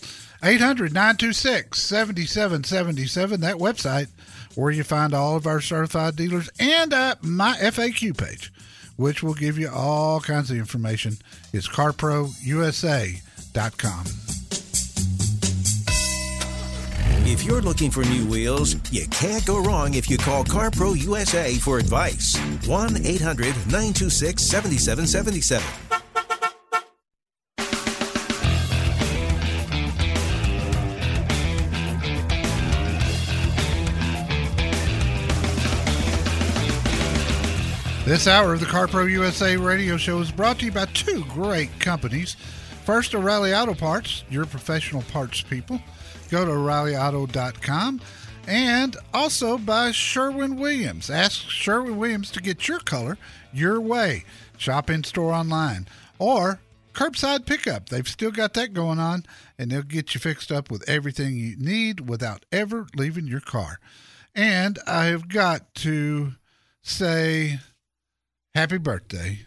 800 0.42 0.94
926 0.94 1.83
7777, 1.83 3.40
that 3.40 3.57
website 3.57 4.07
where 4.59 4.73
you 4.73 4.83
find 4.83 5.14
all 5.14 5.37
of 5.37 5.47
our 5.47 5.61
certified 5.61 6.16
dealers 6.16 6.51
and 6.59 6.90
my 7.23 7.57
FAQ 7.61 8.18
page, 8.18 8.53
which 8.97 9.23
will 9.23 9.35
give 9.35 9.57
you 9.57 9.68
all 9.68 10.18
kinds 10.18 10.51
of 10.51 10.57
information. 10.57 11.16
It's 11.53 11.68
carprousa.com. 11.68 14.05
If 17.31 17.44
you're 17.44 17.62
looking 17.62 17.92
for 17.92 18.03
new 18.03 18.27
wheels, 18.27 18.75
you 18.90 19.07
can't 19.09 19.47
go 19.47 19.62
wrong 19.62 19.94
if 19.94 20.11
you 20.11 20.18
call 20.18 20.42
CarPro 20.42 21.01
USA 21.05 21.55
for 21.55 21.79
advice. 21.79 22.37
1 22.66 23.07
800 23.07 23.55
926 23.66 24.42
7777. 24.42 25.88
This 38.09 38.27
hour 38.27 38.55
of 38.55 38.61
the 38.61 38.64
CarPro 38.64 39.11
USA 39.11 39.59
radio 39.59 39.99
show 39.99 40.18
is 40.21 40.33
brought 40.33 40.61
to 40.61 40.64
you 40.64 40.73
by 40.73 40.87
two 40.87 41.27
great 41.27 41.79
companies. 41.79 42.37
First, 42.87 43.14
O'Reilly 43.14 43.53
Auto 43.55 43.75
Parts, 43.75 44.25
your 44.31 44.47
professional 44.47 45.03
parts 45.03 45.42
people. 45.42 45.79
Go 46.31 46.47
to 46.47 46.53
O'ReillyAuto.com. 46.53 48.01
And 48.47 48.97
also 49.12 49.59
by 49.59 49.90
Sherwin 49.90 50.57
Williams. 50.57 51.11
Ask 51.11 51.51
Sherwin 51.51 51.99
Williams 51.99 52.31
to 52.31 52.40
get 52.40 52.66
your 52.66 52.79
color 52.79 53.18
your 53.53 53.79
way. 53.79 54.25
Shop 54.57 54.88
in 54.88 55.05
store 55.05 55.35
online 55.35 55.87
or 56.18 56.61
curbside 56.94 57.44
pickup. 57.44 57.90
They've 57.90 58.09
still 58.09 58.31
got 58.31 58.55
that 58.55 58.73
going 58.73 58.99
on, 58.99 59.27
and 59.59 59.71
they'll 59.71 59.83
get 59.83 60.14
you 60.14 60.21
fixed 60.21 60.51
up 60.51 60.71
with 60.71 60.88
everything 60.88 61.37
you 61.37 61.59
need 61.59 62.09
without 62.09 62.47
ever 62.51 62.87
leaving 62.97 63.27
your 63.27 63.40
car. 63.40 63.79
And 64.35 64.79
I 64.87 65.05
have 65.05 65.29
got 65.29 65.75
to 65.75 66.33
say 66.81 67.59
happy 68.59 68.77
birthday 68.77 69.38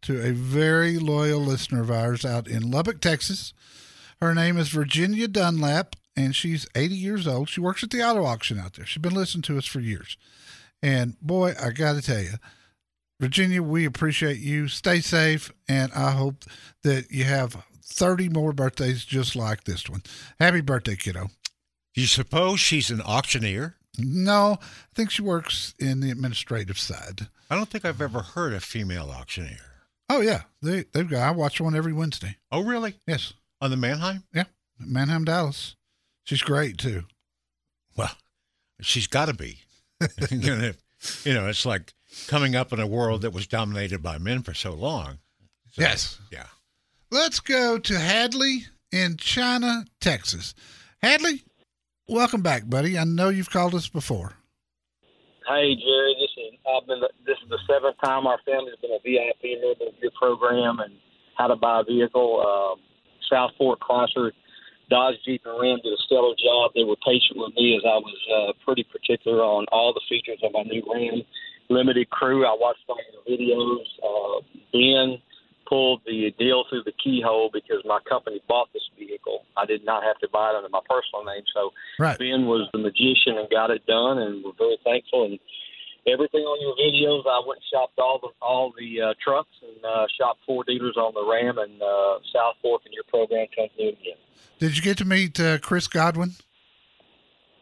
to 0.00 0.18
a 0.18 0.32
very 0.32 0.96
loyal 0.96 1.40
listener 1.40 1.82
of 1.82 1.90
ours 1.90 2.24
out 2.24 2.48
in 2.48 2.70
Lubbock, 2.70 3.02
Texas. 3.02 3.52
Her 4.18 4.34
name 4.34 4.56
is 4.56 4.70
Virginia 4.70 5.28
Dunlap, 5.28 5.94
and 6.16 6.34
she's 6.34 6.66
80 6.74 6.94
years 6.94 7.28
old. 7.28 7.50
She 7.50 7.60
works 7.60 7.82
at 7.82 7.90
the 7.90 8.02
auto 8.02 8.24
auction 8.24 8.58
out 8.58 8.72
there. 8.72 8.86
She's 8.86 9.02
been 9.02 9.12
listening 9.12 9.42
to 9.42 9.58
us 9.58 9.66
for 9.66 9.80
years. 9.80 10.16
And 10.82 11.20
boy, 11.20 11.52
I 11.62 11.68
got 11.68 11.96
to 11.96 12.00
tell 12.00 12.22
you, 12.22 12.36
Virginia, 13.20 13.62
we 13.62 13.84
appreciate 13.84 14.38
you. 14.38 14.68
Stay 14.68 15.00
safe, 15.00 15.52
and 15.68 15.92
I 15.92 16.12
hope 16.12 16.44
that 16.82 17.10
you 17.10 17.24
have 17.24 17.62
30 17.84 18.30
more 18.30 18.54
birthdays 18.54 19.04
just 19.04 19.36
like 19.36 19.64
this 19.64 19.86
one. 19.86 20.02
Happy 20.40 20.62
birthday, 20.62 20.96
kiddo. 20.96 21.26
Do 21.94 22.00
you 22.00 22.06
suppose 22.06 22.58
she's 22.58 22.90
an 22.90 23.02
auctioneer? 23.02 23.76
No, 23.98 24.58
I 24.60 24.66
think 24.94 25.10
she 25.10 25.22
works 25.22 25.74
in 25.78 26.00
the 26.00 26.10
administrative 26.10 26.78
side. 26.78 27.28
I 27.50 27.54
don't 27.56 27.68
think 27.68 27.84
I've 27.84 28.00
ever 28.02 28.20
heard 28.22 28.52
a 28.52 28.60
female 28.60 29.10
auctioneer. 29.10 29.58
Oh 30.08 30.20
yeah, 30.20 30.42
they 30.62 30.84
they've 30.92 31.08
got. 31.08 31.22
I 31.26 31.30
watch 31.32 31.60
one 31.60 31.74
every 31.76 31.92
Wednesday. 31.92 32.36
Oh, 32.52 32.62
really? 32.62 32.94
Yes, 33.06 33.32
On 33.60 33.70
the 33.70 33.76
Manheim? 33.76 34.24
yeah, 34.34 34.44
Manheim, 34.78 35.24
Dallas. 35.24 35.74
She's 36.24 36.42
great 36.42 36.78
too. 36.78 37.04
Well, 37.96 38.12
she's 38.80 39.06
got 39.06 39.26
to 39.26 39.34
be. 39.34 39.58
You 40.30 40.38
know, 40.56 40.72
you 41.24 41.34
know, 41.34 41.48
it's 41.48 41.64
like 41.66 41.94
coming 42.26 42.54
up 42.56 42.72
in 42.72 42.80
a 42.80 42.86
world 42.86 43.22
that 43.22 43.32
was 43.32 43.46
dominated 43.46 44.02
by 44.02 44.18
men 44.18 44.42
for 44.42 44.54
so 44.54 44.72
long. 44.74 45.18
So, 45.72 45.82
Yes. 45.82 46.18
Yeah. 46.30 46.46
Let's 47.10 47.40
go 47.40 47.78
to 47.78 47.98
Hadley 47.98 48.66
in 48.92 49.16
China, 49.16 49.84
Texas. 50.00 50.54
Hadley, 51.02 51.42
welcome 52.08 52.42
back, 52.42 52.68
buddy. 52.68 52.98
I 52.98 53.04
know 53.04 53.28
you've 53.28 53.50
called 53.50 53.74
us 53.74 53.88
before. 53.88 54.34
Hey 55.46 55.76
Jerry, 55.76 56.16
this 56.18 56.30
is 56.42 56.58
I've 56.66 56.86
been 56.88 57.00
this 57.24 57.38
is 57.42 57.48
the 57.48 57.58
seventh 57.70 57.96
time 58.02 58.26
our 58.26 58.38
family's 58.44 58.74
been 58.82 58.90
a 58.90 58.98
VIP 58.98 59.62
member 59.62 59.94
of 59.94 59.94
your 60.02 60.10
program 60.18 60.80
and 60.80 60.94
how 61.38 61.46
to 61.46 61.54
buy 61.54 61.80
a 61.80 61.84
vehicle. 61.84 62.42
Um, 62.42 62.82
South 63.30 63.52
Fork 63.56 63.78
Chrysler, 63.80 64.32
Dodge 64.90 65.14
Jeep 65.24 65.42
and 65.44 65.60
Ram 65.60 65.78
did 65.84 65.92
a 65.92 66.02
stellar 66.06 66.34
job. 66.34 66.72
They 66.74 66.82
were 66.82 66.96
patient 67.06 67.38
with 67.38 67.54
me 67.54 67.76
as 67.76 67.82
I 67.84 67.98
was 67.98 68.18
uh, 68.26 68.52
pretty 68.64 68.84
particular 68.84 69.38
on 69.38 69.66
all 69.70 69.94
the 69.94 70.02
features 70.08 70.38
of 70.42 70.52
my 70.52 70.62
new 70.62 70.82
Ram 70.92 71.22
Limited 71.68 72.10
Crew. 72.10 72.44
I 72.44 72.56
watched 72.58 72.82
all 72.88 72.98
your 73.14 73.22
videos. 73.22 73.86
Uh, 74.02 74.42
ben 74.72 75.22
pulled 75.68 76.02
the 76.06 76.32
deal 76.38 76.64
through 76.68 76.84
the 76.84 76.92
keyhole 77.02 77.50
because 77.52 77.82
my 77.84 77.98
company 78.08 78.40
bought 78.48 78.68
this 78.72 78.88
vehicle. 78.98 79.44
I 79.56 79.66
did 79.66 79.84
not 79.84 80.02
have 80.02 80.18
to 80.20 80.28
buy 80.32 80.50
it 80.50 80.56
under 80.56 80.68
my 80.68 80.80
personal 80.88 81.24
name, 81.24 81.44
so 81.54 81.72
Right. 81.98 82.18
Ben 82.18 82.46
was 82.46 82.68
the 82.72 82.78
magician 82.78 83.38
and 83.38 83.48
got 83.50 83.70
it 83.70 83.86
done, 83.86 84.18
and 84.18 84.44
we're 84.44 84.52
very 84.58 84.78
thankful. 84.84 85.24
And 85.24 85.38
everything 86.06 86.42
on 86.42 86.60
your 86.60 86.76
videos, 86.76 87.26
I 87.26 87.42
went 87.46 87.60
and 87.60 87.68
shopped 87.72 87.98
all 87.98 88.18
the 88.22 88.28
all 88.40 88.72
the 88.78 89.00
uh, 89.02 89.14
trucks 89.22 89.54
and 89.62 89.84
uh, 89.84 90.06
shopped 90.18 90.40
four 90.46 90.64
dealers 90.64 90.96
on 90.96 91.14
the 91.14 91.24
Ram 91.24 91.58
and 91.58 91.80
uh, 91.82 92.18
South 92.32 92.56
Fork, 92.62 92.82
and 92.84 92.94
your 92.94 93.04
program 93.08 93.46
comes 93.54 93.70
in 93.78 93.88
again. 93.88 94.20
Did 94.58 94.76
you 94.76 94.82
get 94.82 94.98
to 94.98 95.04
meet 95.04 95.38
uh, 95.40 95.58
Chris 95.58 95.86
Godwin? 95.86 96.32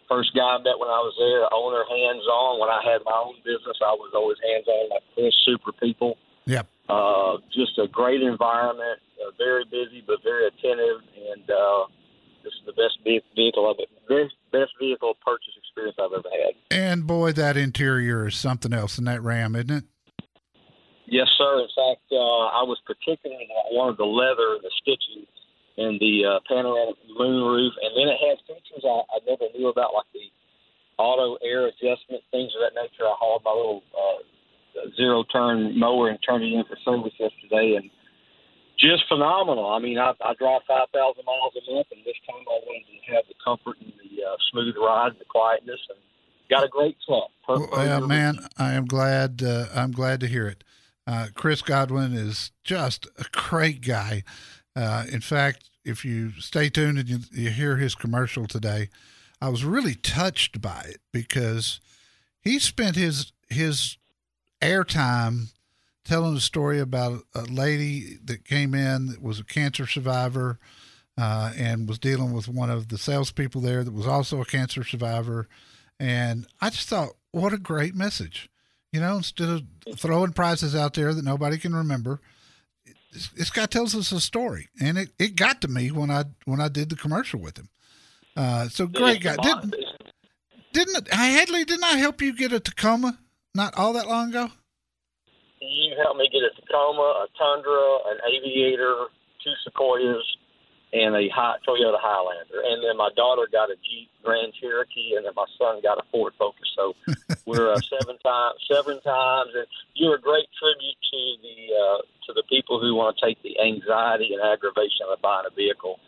First 0.08 0.34
guy 0.34 0.42
I 0.42 0.58
met 0.58 0.78
when 0.78 0.92
I 0.92 1.00
was 1.00 1.16
there, 1.16 1.48
owner 1.50 1.82
hands 1.88 2.22
on. 2.28 2.60
When 2.60 2.68
I 2.68 2.82
had 2.84 3.00
my 3.04 3.16
own 3.24 3.36
business, 3.42 3.78
I 3.80 3.96
was 3.96 4.12
always 4.14 4.36
hands 4.44 4.68
on, 4.68 4.90
like 4.90 5.02
Chris, 5.14 5.34
super 5.44 5.72
people. 5.72 6.18
Yep. 6.44 6.68
Uh, 6.88 7.38
just 7.52 7.78
a 7.78 7.88
great 7.88 8.22
environment, 8.22 9.00
uh, 9.24 9.30
very 9.38 9.64
busy 9.64 10.04
but 10.06 10.22
very 10.22 10.46
attentive, 10.46 11.00
and 11.32 11.50
uh, 11.50 11.86
this 12.42 12.52
is 12.52 12.66
the 12.66 12.72
best 12.72 12.98
ve- 13.04 13.24
vehicle 13.34 13.70
of 13.70 13.76
it. 13.78 13.88
Best 14.06 14.34
best 14.52 14.72
vehicle 14.78 15.16
purchase 15.24 15.56
experience 15.56 15.96
I've 15.98 16.12
ever 16.12 16.28
had. 16.28 16.54
And 16.70 17.06
boy, 17.06 17.32
that 17.32 17.56
interior 17.56 18.28
is 18.28 18.36
something 18.36 18.72
else 18.72 18.98
in 18.98 19.04
that 19.04 19.22
Ram, 19.22 19.56
isn't 19.56 19.70
it? 19.70 19.84
Yes, 21.06 21.28
sir. 21.36 21.60
In 21.60 21.68
fact, 21.72 22.04
uh, 22.12 22.52
I 22.52 22.64
was 22.64 22.80
particularly 22.84 23.48
one 23.72 23.88
of 23.88 23.96
the 23.96 24.08
leather, 24.08 24.60
the 24.60 24.70
stitching, 24.80 25.24
and 25.76 26.00
the 26.00 26.24
uh, 26.24 26.40
panoramic 26.48 26.96
moonroof, 27.12 27.72
and 27.80 27.92
then 27.96 28.08
it 28.08 28.18
had 28.20 28.36
features 28.44 28.84
I, 28.84 29.04
I 29.08 29.18
never 29.28 29.48
knew 29.56 29.68
about, 29.68 29.92
like 29.92 30.08
the 30.12 30.28
auto 30.98 31.36
air 31.44 31.66
adjustment, 31.66 32.22
things 32.30 32.52
of 32.56 32.60
that 32.64 32.76
nature. 32.78 33.04
I 33.04 33.16
hauled 33.18 33.42
my 33.44 33.52
little 33.52 33.82
uh, 33.92 34.20
zero 34.96 35.24
turn 35.24 35.78
mower 35.78 36.08
and 36.08 36.18
turned 36.26 36.44
it 36.44 36.52
in 36.52 36.64
for 36.64 36.76
service 36.84 37.12
yesterday, 37.18 37.76
and 37.76 37.90
just 38.78 39.04
phenomenal. 39.08 39.66
I 39.66 39.78
mean, 39.78 39.98
I, 39.98 40.12
I 40.24 40.34
drive 40.38 40.62
five 40.68 40.88
thousand 40.92 41.24
miles 41.24 41.52
a 41.56 41.72
month, 41.72 41.87
and 41.92 42.00
this 42.04 42.18
time 42.26 42.42
I 42.46 42.58
wanted 42.66 42.84
to 42.87 43.14
have 43.14 43.24
the 43.28 43.34
comfort 43.44 43.76
and 43.80 43.92
the 44.02 44.24
uh, 44.24 44.37
smooth 44.50 44.74
ride 44.76 45.12
and 45.12 45.20
the 45.20 45.28
quietness, 45.28 45.80
and 45.88 45.98
got 46.50 46.64
a 46.64 46.68
great 46.68 46.96
truck. 47.06 47.30
Well, 47.48 48.06
man, 48.06 48.38
I 48.58 48.72
am 48.74 48.87
glad. 48.87 49.42
Uh, 49.42 49.66
I'm 49.74 49.92
glad 49.92 50.20
to 50.20 50.26
hear 50.26 50.46
it. 50.46 50.64
Uh, 51.06 51.26
Chris 51.34 51.60
Godwin 51.62 52.14
is 52.14 52.52
just 52.62 53.06
a 53.18 53.24
great 53.32 53.82
guy. 53.82 54.22
Uh, 54.74 55.04
in 55.10 55.20
fact, 55.20 55.68
if 55.84 56.04
you 56.04 56.32
stay 56.40 56.68
tuned 56.70 56.98
and 56.98 57.08
you, 57.08 57.18
you 57.30 57.50
hear 57.50 57.76
his 57.76 57.94
commercial 57.94 58.46
today, 58.46 58.88
I 59.40 59.50
was 59.50 59.64
really 59.64 59.94
touched 59.94 60.60
by 60.60 60.87
it 60.88 61.00
because 61.12 61.80
he 62.40 62.58
spent 62.58 62.96
his 62.96 63.32
his 63.48 63.98
airtime 64.60 65.48
telling 66.04 66.36
a 66.36 66.40
story 66.40 66.80
about 66.80 67.22
a 67.34 67.42
lady 67.42 68.18
that 68.24 68.44
came 68.44 68.74
in 68.74 69.06
that 69.06 69.22
was 69.22 69.40
a 69.40 69.44
cancer 69.44 69.86
survivor 69.86 70.58
uh, 71.16 71.52
and 71.56 71.88
was 71.88 71.98
dealing 71.98 72.32
with 72.32 72.48
one 72.48 72.70
of 72.70 72.88
the 72.88 72.98
salespeople 72.98 73.60
there 73.60 73.84
that 73.84 73.92
was 73.92 74.06
also 74.06 74.40
a 74.40 74.44
cancer 74.44 74.84
survivor. 74.84 75.48
And 75.98 76.46
I 76.60 76.70
just 76.70 76.88
thought, 76.88 77.10
what 77.30 77.52
a 77.52 77.58
great 77.58 77.94
message. 77.94 78.50
You 78.92 79.00
know, 79.00 79.16
instead 79.16 79.48
of 79.48 79.62
throwing 79.96 80.32
prizes 80.32 80.76
out 80.76 80.94
there 80.94 81.14
that 81.14 81.24
nobody 81.24 81.58
can 81.58 81.74
remember, 81.74 82.20
this, 83.12 83.28
this 83.28 83.50
guy 83.50 83.66
tells 83.66 83.94
us 83.94 84.12
a 84.12 84.20
story, 84.20 84.68
and 84.80 84.98
it, 84.98 85.10
it 85.18 85.36
got 85.36 85.60
to 85.62 85.68
me 85.68 85.90
when 85.90 86.10
I 86.10 86.24
when 86.44 86.60
I 86.60 86.68
did 86.68 86.90
the 86.90 86.96
commercial 86.96 87.40
with 87.40 87.56
him. 87.56 87.68
Uh, 88.36 88.68
so 88.68 88.86
great 88.86 89.22
guy. 89.22 89.36
Didn't 89.36 89.74
didn't 90.72 91.08
I 91.12 91.26
Hadley? 91.26 91.64
Didn't 91.64 91.84
I 91.84 91.96
help 91.96 92.20
you 92.20 92.36
get 92.36 92.52
a 92.52 92.60
Tacoma 92.60 93.18
not 93.54 93.76
all 93.76 93.92
that 93.92 94.08
long 94.08 94.30
ago? 94.30 94.50
you 95.70 95.96
helped 95.96 96.18
me 96.18 96.28
get 96.28 96.44
a 96.44 96.52
Tacoma, 96.60 97.24
a 97.24 97.26
Tundra, 97.38 98.12
an 98.12 98.18
Aviator, 98.28 99.08
two 99.42 99.54
Sequoias, 99.64 100.24
and 100.92 101.16
a 101.16 101.26
high, 101.28 101.58
Toyota 101.66 101.98
Highlander. 101.98 102.62
And 102.62 102.84
then 102.84 102.96
my 102.96 103.10
daughter 103.16 103.48
got 103.50 103.70
a 103.70 103.76
Jeep 103.82 104.10
Grand 104.22 104.54
Cherokee, 104.54 105.16
and 105.16 105.26
then 105.26 105.32
my 105.34 105.46
son 105.58 105.82
got 105.82 105.98
a 105.98 106.06
Ford 106.12 106.34
Focus. 106.38 106.68
So 106.76 106.94
we're 107.46 107.72
uh, 107.72 107.80
seven 107.82 108.18
times, 108.22 108.58
seven 108.70 109.00
times, 109.02 109.50
and 109.54 109.66
you're 109.94 110.16
a 110.16 110.22
great 110.22 110.46
tribute 110.54 110.98
to 111.10 111.20
the 111.42 111.58
uh, 111.74 112.00
to 112.28 112.30
the 112.32 112.44
people 112.48 112.78
who 112.78 112.94
want 112.94 113.16
to 113.16 113.26
take 113.26 113.42
the 113.42 113.58
anxiety 113.58 114.30
and 114.32 114.42
aggravation 114.42 115.10
of 115.10 115.20
buying 115.20 115.46
a 115.50 115.54
vehicle. 115.54 115.98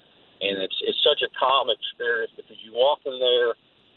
And 0.40 0.62
it's 0.62 0.76
it's 0.86 1.02
such 1.02 1.22
a 1.24 1.30
calm 1.34 1.66
experience 1.72 2.32
because 2.36 2.56
you 2.62 2.72
walk 2.72 3.00
in 3.06 3.18
there. 3.18 3.54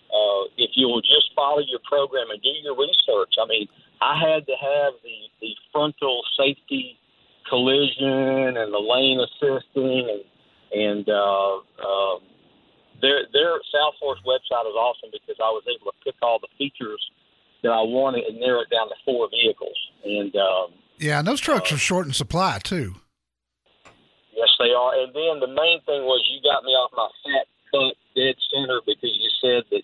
Uh, 0.09 0.49
if 0.57 0.71
you 0.75 0.87
will 0.87 1.01
just 1.01 1.29
follow 1.35 1.59
your 1.59 1.79
program 1.87 2.29
and 2.31 2.41
do 2.41 2.49
your 2.63 2.75
research, 2.75 3.33
I 3.41 3.45
mean, 3.47 3.67
I 4.01 4.17
had 4.17 4.45
to 4.47 4.55
have 4.57 4.93
the, 5.03 5.17
the 5.41 5.53
frontal 5.71 6.21
safety 6.37 6.97
collision 7.47 8.57
and 8.57 8.73
the 8.73 8.79
lane 8.79 9.19
assisting 9.19 10.09
and 10.09 10.23
and 10.71 11.09
uh, 11.09 11.55
um, 11.81 12.21
their 13.01 13.25
their 13.33 13.57
South 13.73 13.95
Fork 13.99 14.19
website 14.25 14.69
is 14.69 14.77
awesome 14.77 15.09
because 15.11 15.35
I 15.41 15.49
was 15.49 15.63
able 15.65 15.91
to 15.91 15.97
pick 16.03 16.15
all 16.21 16.37
the 16.39 16.47
features 16.57 17.01
that 17.63 17.69
I 17.69 17.81
wanted 17.81 18.25
and 18.25 18.39
narrow 18.39 18.61
it 18.61 18.69
down 18.69 18.87
to 18.89 18.95
four 19.03 19.29
vehicles. 19.29 19.75
And 20.05 20.35
um, 20.35 20.77
Yeah, 20.99 21.19
and 21.19 21.27
those 21.27 21.41
trucks 21.41 21.71
are 21.71 21.77
short 21.77 22.05
in 22.05 22.13
supply 22.13 22.59
too. 22.63 22.95
yes, 24.35 24.49
they 24.59 24.71
are. 24.71 24.93
And 25.01 25.13
then 25.13 25.39
the 25.41 25.49
main 25.53 25.81
thing 25.89 26.05
was 26.05 26.21
you 26.29 26.39
got 26.45 26.63
me 26.63 26.71
off 26.71 26.91
my 26.95 27.09
fat 27.25 27.47
butt 27.71 27.95
dead 28.15 28.35
center 28.53 28.81
because 28.85 29.09
you 29.09 29.29
said 29.41 29.63
that 29.71 29.81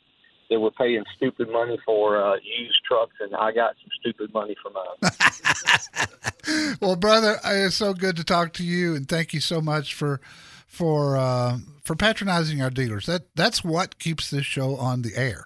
they 0.49 0.57
were 0.57 0.71
paying 0.71 1.03
stupid 1.15 1.49
money 1.49 1.77
for 1.85 2.21
uh, 2.21 2.35
used 2.35 2.83
trucks, 2.87 3.15
and 3.19 3.35
I 3.35 3.51
got 3.51 3.75
some 3.81 3.89
stupid 3.99 4.33
money 4.33 4.55
for 4.61 4.71
mine. 4.71 6.77
well, 6.81 6.95
brother, 6.95 7.39
it's 7.43 7.75
so 7.75 7.93
good 7.93 8.15
to 8.17 8.23
talk 8.23 8.53
to 8.53 8.63
you, 8.63 8.95
and 8.95 9.07
thank 9.07 9.33
you 9.33 9.39
so 9.39 9.61
much 9.61 9.93
for 9.93 10.19
for 10.67 11.17
uh, 11.17 11.57
for 11.83 11.95
patronizing 11.95 12.61
our 12.61 12.69
dealers. 12.69 13.05
That 13.05 13.23
that's 13.35 13.63
what 13.63 13.99
keeps 13.99 14.29
this 14.29 14.45
show 14.45 14.75
on 14.75 15.01
the 15.01 15.15
air. 15.15 15.45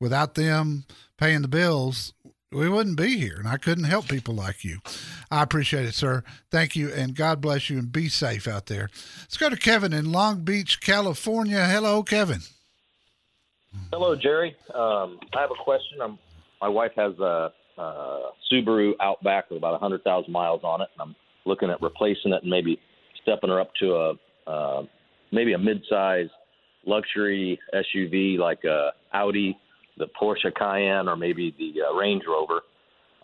Without 0.00 0.34
them 0.34 0.84
paying 1.18 1.42
the 1.42 1.48
bills, 1.48 2.14
we 2.52 2.68
wouldn't 2.68 2.96
be 2.96 3.18
here, 3.18 3.36
and 3.38 3.46
I 3.46 3.58
couldn't 3.58 3.84
help 3.84 4.08
people 4.08 4.34
like 4.34 4.64
you. 4.64 4.78
I 5.30 5.42
appreciate 5.42 5.84
it, 5.84 5.94
sir. 5.94 6.24
Thank 6.50 6.74
you, 6.74 6.92
and 6.92 7.14
God 7.14 7.40
bless 7.40 7.70
you, 7.70 7.78
and 7.78 7.92
be 7.92 8.08
safe 8.08 8.48
out 8.48 8.66
there. 8.66 8.88
Let's 9.20 9.36
go 9.36 9.50
to 9.50 9.56
Kevin 9.56 9.92
in 9.92 10.10
Long 10.10 10.40
Beach, 10.40 10.80
California. 10.80 11.64
Hello, 11.66 12.02
Kevin. 12.02 12.40
Hello, 13.92 14.14
Jerry. 14.16 14.56
Um, 14.74 15.18
I 15.34 15.40
have 15.40 15.50
a 15.50 15.62
question. 15.62 16.00
I'm, 16.00 16.18
my 16.60 16.68
wife 16.68 16.92
has 16.96 17.18
a, 17.18 17.52
a 17.78 18.30
Subaru 18.50 18.92
Outback 19.00 19.50
with 19.50 19.58
about 19.58 19.72
100,000 19.72 20.30
miles 20.30 20.62
on 20.62 20.80
it, 20.80 20.88
and 20.94 21.02
I'm 21.02 21.16
looking 21.44 21.70
at 21.70 21.82
replacing 21.82 22.32
it 22.32 22.42
and 22.42 22.50
maybe 22.50 22.80
stepping 23.22 23.50
her 23.50 23.60
up 23.60 23.72
to 23.80 23.94
a 23.94 24.14
uh, 24.46 24.82
maybe 25.32 25.52
a 25.52 25.58
mid-size 25.58 26.28
luxury 26.86 27.58
SUV 27.74 28.38
like 28.38 28.64
a 28.64 28.92
Audi, 29.12 29.58
the 29.98 30.06
Porsche 30.20 30.54
Cayenne, 30.54 31.08
or 31.08 31.16
maybe 31.16 31.54
the 31.58 31.82
uh, 31.82 31.94
Range 31.94 32.22
Rover. 32.26 32.62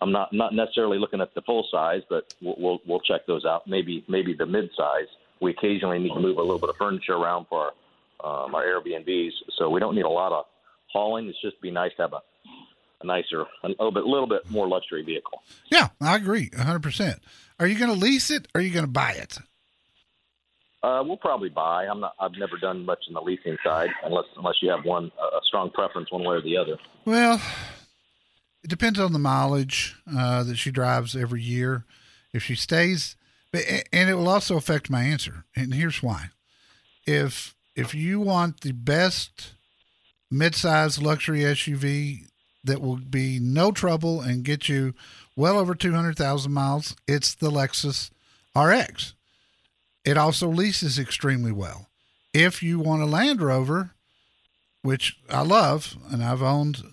I'm 0.01 0.11
not 0.11 0.31
not 0.31 0.53
necessarily 0.53 0.99
looking 0.99 1.21
at 1.21 1.33
the 1.33 1.41
full 1.41 1.67
size, 1.71 2.01
but 2.09 2.33
we'll 2.41 2.55
we'll, 2.59 2.79
we'll 2.85 2.99
check 2.99 3.25
those 3.25 3.45
out. 3.45 3.67
Maybe 3.67 4.05
maybe 4.07 4.33
the 4.33 4.45
mid-size. 4.45 5.07
We 5.41 5.51
occasionally 5.51 5.99
need 5.99 6.13
to 6.13 6.19
move 6.19 6.37
a 6.37 6.41
little 6.41 6.59
bit 6.59 6.69
of 6.69 6.77
furniture 6.77 7.13
around 7.13 7.45
for 7.47 7.65
our, 7.65 7.71
um, 8.23 8.55
our 8.55 8.63
Airbnbs, 8.63 9.31
so 9.57 9.69
we 9.69 9.79
don't 9.79 9.95
need 9.95 10.05
a 10.05 10.09
lot 10.09 10.31
of 10.31 10.45
hauling. 10.91 11.27
It's 11.27 11.41
just 11.41 11.61
be 11.61 11.71
nice 11.71 11.91
to 11.97 12.03
have 12.03 12.13
a, 12.13 12.21
a 13.01 13.05
nicer, 13.05 13.45
a 13.63 13.67
little 13.67 13.91
bit, 13.91 14.03
little 14.05 14.27
bit 14.27 14.49
more 14.49 14.67
luxury 14.67 15.03
vehicle. 15.03 15.41
Yeah, 15.71 15.89
I 16.01 16.15
agree, 16.15 16.49
100%. 16.49 17.19
Are 17.59 17.67
you 17.67 17.77
going 17.77 17.91
to 17.91 17.97
lease 17.97 18.29
it 18.29 18.47
or 18.53 18.59
are 18.59 18.63
you 18.63 18.71
going 18.71 18.85
to 18.85 18.91
buy 18.91 19.11
it? 19.11 19.37
Uh, 20.83 21.03
we'll 21.03 21.17
probably 21.17 21.49
buy. 21.49 21.85
I'm 21.85 21.99
not. 21.99 22.13
I've 22.19 22.37
never 22.37 22.57
done 22.57 22.85
much 22.85 22.99
in 23.07 23.15
the 23.15 23.21
leasing 23.21 23.57
side, 23.63 23.89
unless 24.03 24.25
unless 24.37 24.55
you 24.61 24.69
have 24.69 24.85
one 24.85 25.11
a 25.19 25.39
strong 25.43 25.71
preference 25.71 26.11
one 26.11 26.23
way 26.23 26.35
or 26.35 26.41
the 26.41 26.55
other. 26.55 26.77
Well, 27.03 27.41
it 28.63 28.69
depends 28.69 28.99
on 28.99 29.11
the 29.11 29.19
mileage 29.19 29.95
uh, 30.15 30.43
that 30.43 30.55
she 30.55 30.69
drives 30.69 31.15
every 31.15 31.41
year. 31.41 31.85
If 32.31 32.43
she 32.43 32.53
stays, 32.53 33.15
but 33.51 33.63
and 33.91 34.09
it 34.09 34.13
will 34.13 34.29
also 34.29 34.55
affect 34.55 34.89
my 34.89 35.01
answer. 35.01 35.45
And 35.55 35.73
here's 35.73 36.03
why: 36.03 36.27
if 37.07 37.55
if 37.77 37.93
you 37.93 38.19
want 38.19 38.61
the 38.61 38.71
best 38.71 39.53
midsize 40.33 41.01
luxury 41.01 41.41
SUV 41.41 42.25
that 42.63 42.81
will 42.81 42.97
be 42.97 43.39
no 43.39 43.71
trouble 43.71 44.19
and 44.19 44.43
get 44.43 44.67
you 44.67 44.95
well 45.35 45.59
over 45.59 45.75
200,000 45.75 46.51
miles. 46.51 46.95
It's 47.07 47.35
the 47.35 47.51
Lexus 47.51 48.09
RX. 48.55 49.13
It 50.03 50.17
also 50.17 50.47
leases 50.49 50.97
extremely 50.97 51.51
well. 51.51 51.87
If 52.33 52.63
you 52.63 52.79
want 52.79 53.03
a 53.03 53.05
Land 53.05 53.41
Rover, 53.41 53.91
which 54.81 55.17
I 55.29 55.43
love, 55.43 55.95
and 56.11 56.23
I've 56.23 56.41
owned 56.41 56.83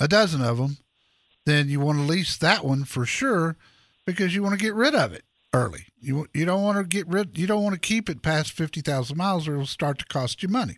a 0.00 0.08
dozen 0.08 0.40
of 0.40 0.56
them, 0.56 0.78
then 1.44 1.68
you 1.68 1.80
want 1.80 1.98
to 1.98 2.04
lease 2.04 2.38
that 2.38 2.64
one 2.64 2.84
for 2.84 3.04
sure 3.04 3.56
because 4.06 4.34
you 4.34 4.42
want 4.42 4.58
to 4.58 4.64
get 4.64 4.74
rid 4.74 4.94
of 4.94 5.12
it 5.12 5.24
early. 5.54 5.86
You 6.00 6.26
you 6.34 6.44
don't 6.44 6.62
want 6.62 6.78
to 6.78 6.84
get 6.84 7.06
rid. 7.08 7.38
You 7.38 7.46
don't 7.46 7.62
want 7.62 7.74
to 7.74 7.80
keep 7.80 8.10
it 8.10 8.20
past 8.20 8.52
fifty 8.52 8.80
thousand 8.80 9.16
miles, 9.16 9.48
or 9.48 9.54
it'll 9.54 9.66
start 9.66 9.98
to 10.00 10.04
cost 10.04 10.42
you 10.42 10.48
money. 10.48 10.76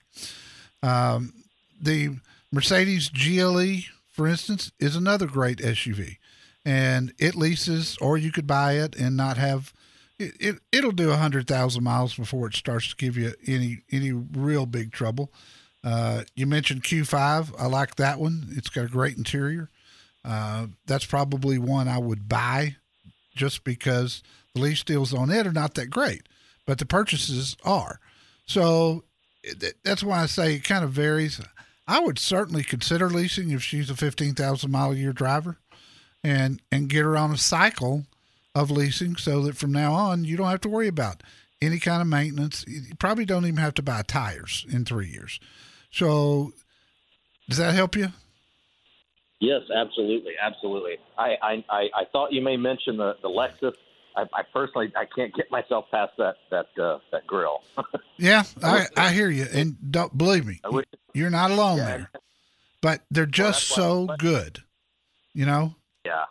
Um, 0.83 1.33
the 1.81 2.17
Mercedes 2.53 3.09
GLE, 3.09 3.79
for 4.13 4.27
instance, 4.29 4.71
is 4.79 4.95
another 4.95 5.27
great 5.27 5.59
SUV, 5.59 6.19
and 6.65 7.13
it 7.19 7.35
leases, 7.35 7.97
or 8.01 8.17
you 8.17 8.31
could 8.31 8.47
buy 8.47 8.75
it 8.75 8.95
and 8.95 9.17
not 9.17 9.39
have. 9.39 9.73
It, 10.19 10.35
it 10.39 10.57
it'll 10.71 10.93
do 10.93 11.11
hundred 11.11 11.49
thousand 11.49 11.83
miles 11.83 12.15
before 12.15 12.47
it 12.47 12.55
starts 12.55 12.91
to 12.91 12.97
give 12.97 13.17
you 13.17 13.33
any 13.47 13.83
any 13.91 14.13
real 14.13 14.67
big 14.67 14.93
trouble. 14.93 15.33
Uh, 15.83 16.25
you 16.35 16.47
mentioned 16.47 16.83
Q5. 16.83 17.55
I 17.59 17.67
like 17.67 17.97
that 17.97 18.19
one. 18.19 18.49
It's 18.57 18.69
got 18.69 18.87
a 18.87 18.89
great 18.89 19.17
interior. 19.17 19.71
Uh, 20.25 20.67
that's 20.87 21.05
probably 21.05 21.59
one 21.59 21.87
I 21.87 21.99
would 21.99 22.29
buy 22.29 22.77
just 23.37 23.63
because 23.63 24.23
the 24.57 24.63
lease 24.63 24.83
deals 24.83 25.15
on 25.15 25.31
it 25.31 25.47
are 25.47 25.53
not 25.53 25.75
that 25.75 25.91
great, 25.91 26.29
but 26.67 26.79
the 26.79 26.87
purchases 26.87 27.57
are. 27.65 28.01
So 28.47 29.05
that's 29.85 30.03
why 30.03 30.23
I 30.23 30.27
say 30.27 30.55
it 30.55 30.65
kind 30.65 30.85
of 30.85 30.91
varies. 30.91 31.41
I 31.87 32.01
would 32.01 32.19
certainly 32.19 32.65
consider 32.65 33.09
leasing 33.09 33.51
if 33.51 33.63
she's 33.63 33.91
a 33.91 33.97
15,000 33.97 34.71
mile 34.71 34.93
a 34.93 34.97
year 34.97 35.13
driver 35.13 35.59
and, 36.25 36.61
and 36.73 36.89
get 36.89 37.05
her 37.05 37.17
on 37.17 37.33
a 37.33 37.37
cycle 37.37 38.07
of 38.55 38.71
leasing 38.71 39.17
so 39.17 39.43
that 39.43 39.57
from 39.57 39.73
now 39.73 39.93
on 39.93 40.25
you 40.25 40.37
don't 40.37 40.49
have 40.49 40.63
to 40.63 40.69
worry 40.69 40.89
about 40.89 41.23
any 41.63 41.79
kind 41.79 42.03
of 42.03 42.09
maintenance. 42.09 42.65
You 42.67 42.95
probably 42.99 43.25
don't 43.25 43.45
even 43.45 43.59
have 43.59 43.75
to 43.75 43.83
buy 43.83 44.03
tires 44.03 44.67
in 44.71 44.85
three 44.85 45.09
years. 45.09 45.39
So, 45.91 46.53
does 47.49 47.59
that 47.59 47.75
help 47.75 47.97
you? 47.97 48.09
Yes, 49.41 49.63
absolutely, 49.75 50.33
absolutely. 50.41 50.97
I 51.19 51.37
I, 51.43 51.65
I, 51.71 51.81
I 51.95 52.05
thought 52.11 52.33
you 52.33 52.43
may 52.43 52.57
mention 52.57 52.97
the 52.97 53.17
the 53.23 53.29
Lexus. 53.29 53.75
I, 54.17 54.23
I 54.33 54.43
personally 54.53 54.93
I 54.97 55.05
can't 55.05 55.35
get 55.35 55.51
myself 55.51 55.87
past 55.91 56.13
that 56.19 56.37
that 56.51 56.83
uh, 56.83 56.99
that 57.13 57.27
grill. 57.27 57.63
yeah, 58.17 58.45
I 58.63 58.87
I 58.97 59.13
hear 59.13 59.31
you, 59.31 59.47
and 59.53 59.77
don't 59.91 60.17
believe 60.17 60.47
me, 60.47 60.61
you're 61.15 61.31
not 61.31 61.51
alone 61.51 61.79
yeah. 61.79 61.87
there. 61.87 62.11
But 62.81 63.03
they're 63.11 63.27
just 63.27 63.69
so 63.69 64.09
good, 64.19 64.63
you 65.33 65.47
know. 65.47 65.75
Yeah. 66.05 66.25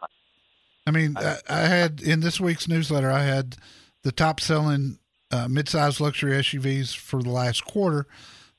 I 0.87 0.91
mean, 0.91 1.17
I, 1.17 1.37
I, 1.49 1.61
had 1.61 2.01
in 2.01 2.19
this 2.19 2.39
week's 2.39 2.67
newsletter, 2.67 3.11
I 3.11 3.23
had 3.23 3.57
the 4.03 4.11
top 4.11 4.39
selling 4.39 4.99
uh, 5.31 5.47
midsize 5.47 5.99
luxury 5.99 6.33
SUVs 6.33 6.95
for 6.95 7.21
the 7.21 7.31
last 7.31 7.65
quarter. 7.65 8.05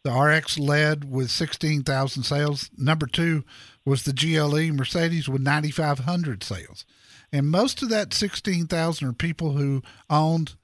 The 0.02 0.12
RX 0.12 0.58
led 0.58 1.10
with 1.10 1.30
16,000 1.30 2.22
sales. 2.22 2.70
Number 2.76 3.06
two 3.06 3.44
was 3.84 4.02
the 4.02 4.12
GLE 4.12 4.72
Mercedes 4.72 5.28
with 5.28 5.40
9,500 5.40 6.42
sales. 6.42 6.84
And 7.32 7.50
most 7.50 7.82
of 7.82 7.88
that 7.90 8.14
16,000 8.14 9.08
are 9.08 9.12
people 9.12 9.52
who 9.52 9.82
owned 10.08 10.54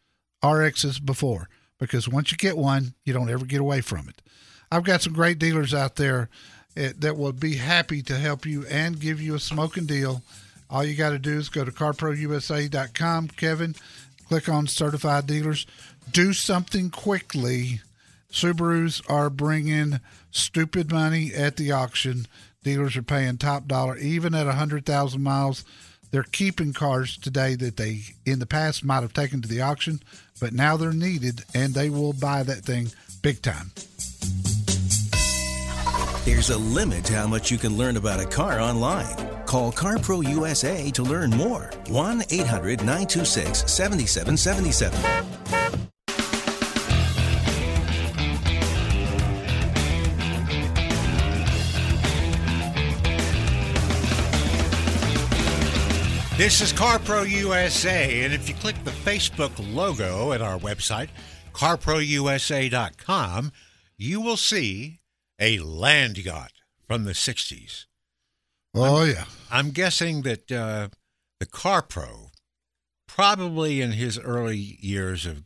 RXs 0.42 1.04
before 1.04 1.48
because 1.78 2.08
once 2.08 2.30
you 2.30 2.38
get 2.38 2.56
one, 2.56 2.94
you 3.04 3.12
don't 3.12 3.30
ever 3.30 3.44
get 3.44 3.60
away 3.60 3.80
from 3.80 4.08
it. 4.08 4.22
I've 4.70 4.84
got 4.84 5.02
some 5.02 5.12
great 5.12 5.38
dealers 5.38 5.74
out 5.74 5.96
there 5.96 6.28
eh, 6.76 6.92
that 6.98 7.16
will 7.16 7.32
be 7.32 7.56
happy 7.56 8.02
to 8.02 8.16
help 8.16 8.46
you 8.46 8.64
and 8.66 9.00
give 9.00 9.20
you 9.20 9.34
a 9.34 9.40
smoking 9.40 9.86
deal. 9.86 10.22
All 10.70 10.84
you 10.84 10.96
got 10.96 11.10
to 11.10 11.18
do 11.18 11.38
is 11.38 11.48
go 11.48 11.64
to 11.64 11.70
carprousa.com, 11.70 13.28
Kevin, 13.28 13.74
click 14.28 14.48
on 14.48 14.66
certified 14.66 15.26
dealers, 15.26 15.66
do 16.10 16.32
something 16.32 16.90
quickly 16.90 17.80
Subarus 18.32 19.02
are 19.10 19.28
bringing 19.28 20.00
stupid 20.30 20.90
money 20.90 21.32
at 21.34 21.56
the 21.56 21.70
auction. 21.70 22.26
Dealers 22.64 22.96
are 22.96 23.02
paying 23.02 23.36
top 23.36 23.66
dollar, 23.68 23.98
even 23.98 24.34
at 24.34 24.46
100,000 24.46 25.22
miles. 25.22 25.64
They're 26.12 26.22
keeping 26.24 26.74
cars 26.74 27.16
today 27.16 27.54
that 27.56 27.78
they 27.78 28.02
in 28.26 28.38
the 28.38 28.46
past 28.46 28.84
might 28.84 29.00
have 29.00 29.14
taken 29.14 29.40
to 29.40 29.48
the 29.48 29.62
auction, 29.62 30.00
but 30.40 30.52
now 30.52 30.76
they're 30.76 30.92
needed 30.92 31.42
and 31.54 31.72
they 31.72 31.88
will 31.88 32.12
buy 32.12 32.42
that 32.42 32.66
thing 32.66 32.88
big 33.22 33.40
time. 33.40 33.72
There's 36.26 36.50
a 36.50 36.58
limit 36.58 37.06
to 37.06 37.14
how 37.14 37.26
much 37.26 37.50
you 37.50 37.56
can 37.56 37.78
learn 37.78 37.96
about 37.96 38.20
a 38.20 38.26
car 38.26 38.60
online. 38.60 39.16
Call 39.46 39.72
CarPro 39.72 40.22
USA 40.28 40.90
to 40.90 41.02
learn 41.02 41.30
more. 41.30 41.70
1 41.88 42.22
800 42.30 42.80
926 42.80 43.70
7777. 43.72 45.31
This 56.42 56.60
is 56.60 56.72
CarPro 56.72 57.30
USA, 57.30 58.24
and 58.24 58.34
if 58.34 58.48
you 58.48 58.56
click 58.56 58.74
the 58.82 58.90
Facebook 58.90 59.52
logo 59.72 60.32
at 60.32 60.42
our 60.42 60.58
website, 60.58 61.08
carprousa.com, 61.52 63.52
you 63.96 64.20
will 64.20 64.36
see 64.36 64.98
a 65.38 65.60
land 65.60 66.18
yacht 66.18 66.50
from 66.84 67.04
the 67.04 67.12
60s. 67.12 67.84
Oh, 68.74 69.02
I'm, 69.02 69.10
yeah. 69.10 69.24
I'm 69.52 69.70
guessing 69.70 70.22
that 70.22 70.50
uh, 70.50 70.88
the 71.38 71.46
CarPro, 71.46 72.32
probably 73.06 73.80
in 73.80 73.92
his 73.92 74.18
early 74.18 74.76
years 74.80 75.24
of 75.24 75.44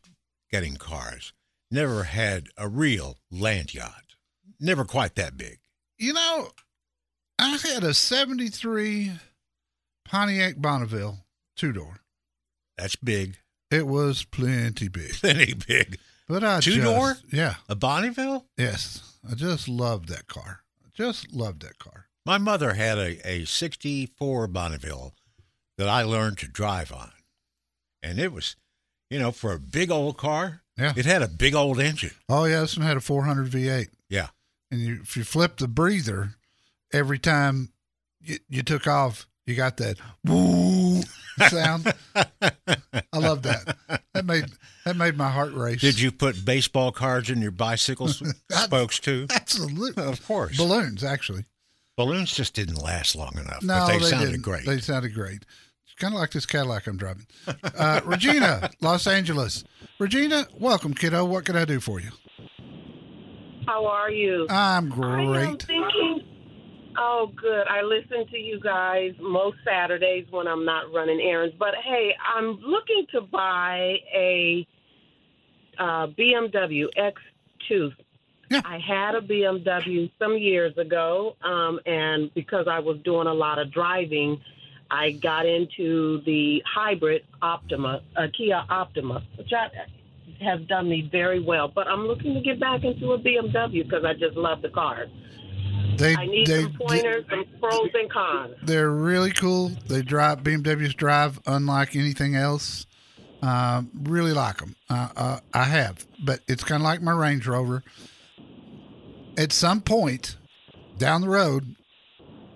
getting 0.51 0.77
cars, 0.77 1.35
never 1.71 2.05
had 2.05 2.47
a 2.57 2.69
real 2.69 3.19
land 3.31 3.75
yacht. 3.75 4.15
Never 4.59 4.87
quite 4.87 5.15
that 5.17 5.37
big. 5.37 5.59
You 5.99 6.15
know, 6.15 6.53
I 7.39 7.59
had 7.59 7.85
a 7.85 7.93
73 7.93 9.13
Pontiac 10.09 10.57
Bonneville, 10.59 11.19
two 11.57 11.73
door. 11.73 12.01
That's 12.79 12.97
big. 12.97 13.39
It 13.71 13.87
was 13.87 14.25
plenty 14.25 14.89
big. 14.89 15.13
Plenty 15.21 15.55
big. 15.55 15.99
But 16.29 16.45
I 16.45 16.61
two 16.61 16.77
just, 16.77 16.85
door? 16.85 17.17
Yeah. 17.33 17.55
A 17.69 17.75
Bonneville? 17.75 18.47
Yes. 18.57 19.19
I 19.29 19.35
just 19.35 19.69
loved 19.69 20.09
that 20.09 20.27
car. 20.27 20.61
I 20.85 20.89
just 20.95 21.33
loved 21.33 21.63
that 21.63 21.79
car. 21.79 22.07
My 22.25 22.39
mother 22.39 22.75
had 22.75 22.99
a, 22.99 23.29
a 23.29 23.45
64 23.45 24.47
Bonneville 24.49 25.15
that 25.79 25.89
I 25.89 26.03
learned 26.03 26.39
to 26.39 26.49
drive 26.49 26.93
on. 26.93 27.11
And 28.03 28.19
it 28.19 28.33
was, 28.33 28.57
you 29.11 29.19
know, 29.19 29.31
for 29.33 29.53
a 29.53 29.59
big 29.59 29.91
old 29.91 30.17
car, 30.17 30.63
yeah. 30.77 30.93
it 30.97 31.07
had 31.07 31.23
a 31.23 31.29
big 31.29 31.55
old 31.55 31.81
engine. 31.81 32.13
Oh, 32.29 32.45
yeah. 32.45 32.61
This 32.61 32.77
one 32.77 32.87
had 32.87 32.97
a 32.97 33.01
400 33.01 33.51
V8. 33.51 33.89
Yeah. 34.09 34.29
And 34.71 34.81
you, 34.81 35.01
if 35.03 35.17
you 35.17 35.25
flip 35.25 35.59
the 35.59 35.69
breather 35.69 36.35
every 36.93 37.19
time 37.19 37.73
you, 38.21 38.39
you 38.49 38.63
took 38.63 38.87
off, 38.87 39.27
you 39.47 39.55
got 39.55 39.77
that 39.79 39.99
woo 40.25 41.03
sound. 41.49 41.93
I 42.15 43.19
love 43.19 43.43
that. 43.43 43.77
That 44.15 44.25
made 44.25 44.47
that 44.85 44.97
made 44.97 45.17
my 45.17 45.31
heart 45.31 45.53
race. 45.55 45.81
Did 45.81 46.01
you 46.01 46.11
put 46.13 46.45
baseball 46.45 46.93
cards 46.93 47.31
in 47.31 47.41
your 47.43 47.51
bicycle 47.51 48.09
spokes 48.51 48.99
too? 48.99 49.27
Absolutely, 49.35 50.03
of 50.05 50.27
course. 50.27 50.57
Balloons, 50.57 51.05
actually. 51.05 51.45
Balloons 51.97 52.33
just 52.35 52.55
didn't 52.55 52.83
last 52.83 53.17
long 53.17 53.33
enough. 53.39 53.63
No, 53.63 53.75
but 53.81 53.87
they, 53.89 53.99
they 53.99 54.05
sounded 54.05 54.27
didn't. 54.33 54.43
great. 54.43 54.67
They 54.67 54.79
sounded 54.79 55.15
great. 55.15 55.45
It's 55.87 55.95
kind 55.99 56.13
of 56.15 56.21
like 56.21 56.31
this 56.31 56.45
Cadillac 56.45 56.87
I'm 56.87 56.97
driving. 56.99 57.27
Uh, 57.79 58.01
Regina, 58.05 58.71
Los 58.83 59.07
Angeles. 59.07 59.65
Regina, 59.99 60.47
welcome, 60.59 60.93
kiddo. 60.93 61.25
What 61.25 61.45
can 61.47 61.57
I 61.57 61.65
do 61.65 61.81
for 61.81 62.01
you? 62.01 62.11
How 63.67 63.87
are 63.87 64.11
you? 64.11 64.47
I'm 64.51 64.93
I 64.93 65.21
am 65.23 65.27
great. 65.27 65.63
thinking. 65.63 66.23
Oh, 66.99 67.31
good. 67.35 67.67
I 67.69 67.83
listen 67.83 68.27
to 68.29 68.39
you 68.39 68.61
guys 68.61 69.13
most 69.21 69.59
Saturdays 69.65 70.27
when 70.31 70.49
I'm 70.49 70.65
not 70.65 70.93
running 70.93 71.21
errands. 71.21 71.55
But 71.59 71.75
hey, 71.85 72.15
I'm 72.35 72.59
looking 72.61 73.07
to 73.13 73.21
buy 73.21 73.97
a 74.15 74.67
uh, 75.79 76.07
BMW 76.09 76.87
X2. 76.97 77.93
I 78.51 78.79
had 78.79 79.15
a 79.17 79.21
BMW 79.21 80.11
some 80.19 80.39
years 80.39 80.77
ago, 80.79 81.37
um, 81.43 81.81
and 81.85 82.33
because 82.35 82.67
I 82.71 82.79
was 82.79 82.99
doing 83.05 83.27
a 83.27 83.35
lot 83.35 83.59
of 83.59 83.73
driving, 83.73 84.41
I 84.91 85.13
got 85.13 85.47
into 85.47 86.23
the 86.25 86.63
hybrid 86.65 87.23
Optima, 87.43 88.03
uh, 88.17 88.29
Kia 88.37 88.63
Optima, 88.71 89.25
which 89.37 89.51
I, 89.53 89.69
has 90.45 90.61
done 90.69 90.89
me 90.89 91.09
very 91.11 91.41
well. 91.41 91.69
But 91.69 91.89
I'm 91.89 92.07
looking 92.07 92.35
to 92.35 92.41
get 92.41 92.61
back 92.61 92.85
into 92.85 93.13
a 93.13 93.19
BMW 93.19 93.83
because 93.83 94.05
I 94.05 94.15
just 94.15 94.37
love 94.37 94.63
the 94.63 94.69
car. 94.69 95.07
They, 95.99 96.15
I 96.15 96.27
need 96.27 96.47
they, 96.47 96.63
some 96.63 96.75
pointers, 96.75 97.25
some 97.31 97.45
pros 97.61 97.91
and 97.95 98.11
cons. 98.11 98.55
They're 98.63 98.91
really 98.91 99.33
cool. 99.33 99.71
They 99.87 100.03
drive 100.03 100.43
BMWs 100.43 100.95
drive 100.97 101.41
unlike 101.47 101.97
anything 101.97 102.35
else. 102.35 102.87
Uh, 103.43 103.83
really 104.03 104.33
like 104.33 104.59
them. 104.59 104.75
Uh, 104.89 105.09
uh, 105.17 105.41
I 105.53 105.65
have, 105.65 106.07
but 106.25 106.41
it's 106.49 106.65
kind 106.65 106.81
of 106.81 106.85
like 106.85 107.03
my 107.03 107.13
Range 107.13 107.47
Rover. 107.47 107.83
At 109.37 109.53
some 109.53 109.83
point 109.83 110.37
down 110.99 111.21
the 111.21 111.29
road, 111.29 111.77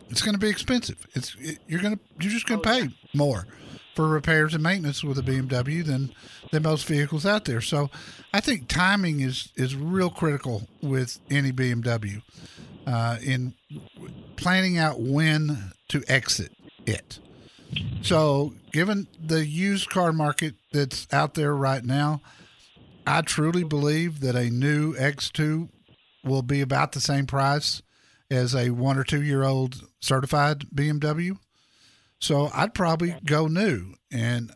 it's 0.08 0.22
going 0.22 0.34
to 0.34 0.40
be 0.40 0.48
expensive. 0.48 1.06
It's 1.14 1.36
it, 1.38 1.58
you're 1.68 1.80
going 1.80 1.96
to 1.96 2.00
you're 2.20 2.32
just 2.32 2.46
going 2.46 2.60
to 2.60 2.68
pay 2.68 2.88
more 3.14 3.46
for 3.94 4.08
repairs 4.08 4.54
and 4.54 4.62
maintenance 4.62 5.02
with 5.02 5.18
a 5.18 5.22
BMW 5.22 5.84
than 5.84 6.12
than 6.50 6.62
most 6.62 6.86
vehicles 6.86 7.26
out 7.26 7.44
there. 7.44 7.60
So 7.60 7.90
I 8.32 8.40
think 8.40 8.68
timing 8.68 9.20
is 9.20 9.50
is 9.56 9.74
real 9.74 10.10
critical 10.10 10.68
with 10.82 11.18
any 11.30 11.52
BMW 11.52 12.22
uh, 12.86 13.16
in 13.22 13.54
planning 14.36 14.78
out 14.78 15.00
when 15.00 15.72
to 15.88 16.02
exit 16.08 16.52
it. 16.86 17.18
So, 18.02 18.54
given 18.72 19.06
the 19.24 19.46
used 19.46 19.90
car 19.90 20.12
market 20.12 20.54
that's 20.72 21.06
out 21.12 21.34
there 21.34 21.54
right 21.54 21.84
now, 21.84 22.20
I 23.06 23.22
truly 23.22 23.62
believe 23.62 24.20
that 24.20 24.34
a 24.34 24.50
new 24.50 24.94
X2 24.94 25.68
will 26.24 26.42
be 26.42 26.60
about 26.60 26.92
the 26.92 27.00
same 27.00 27.26
price 27.26 27.82
as 28.30 28.54
a 28.54 28.70
one 28.70 28.98
or 28.98 29.04
two 29.04 29.22
year 29.22 29.44
old 29.44 29.82
certified 30.00 30.66
BMW. 30.74 31.38
So, 32.20 32.50
I'd 32.54 32.74
probably 32.74 33.16
go 33.24 33.46
new. 33.46 33.94
And 34.12 34.50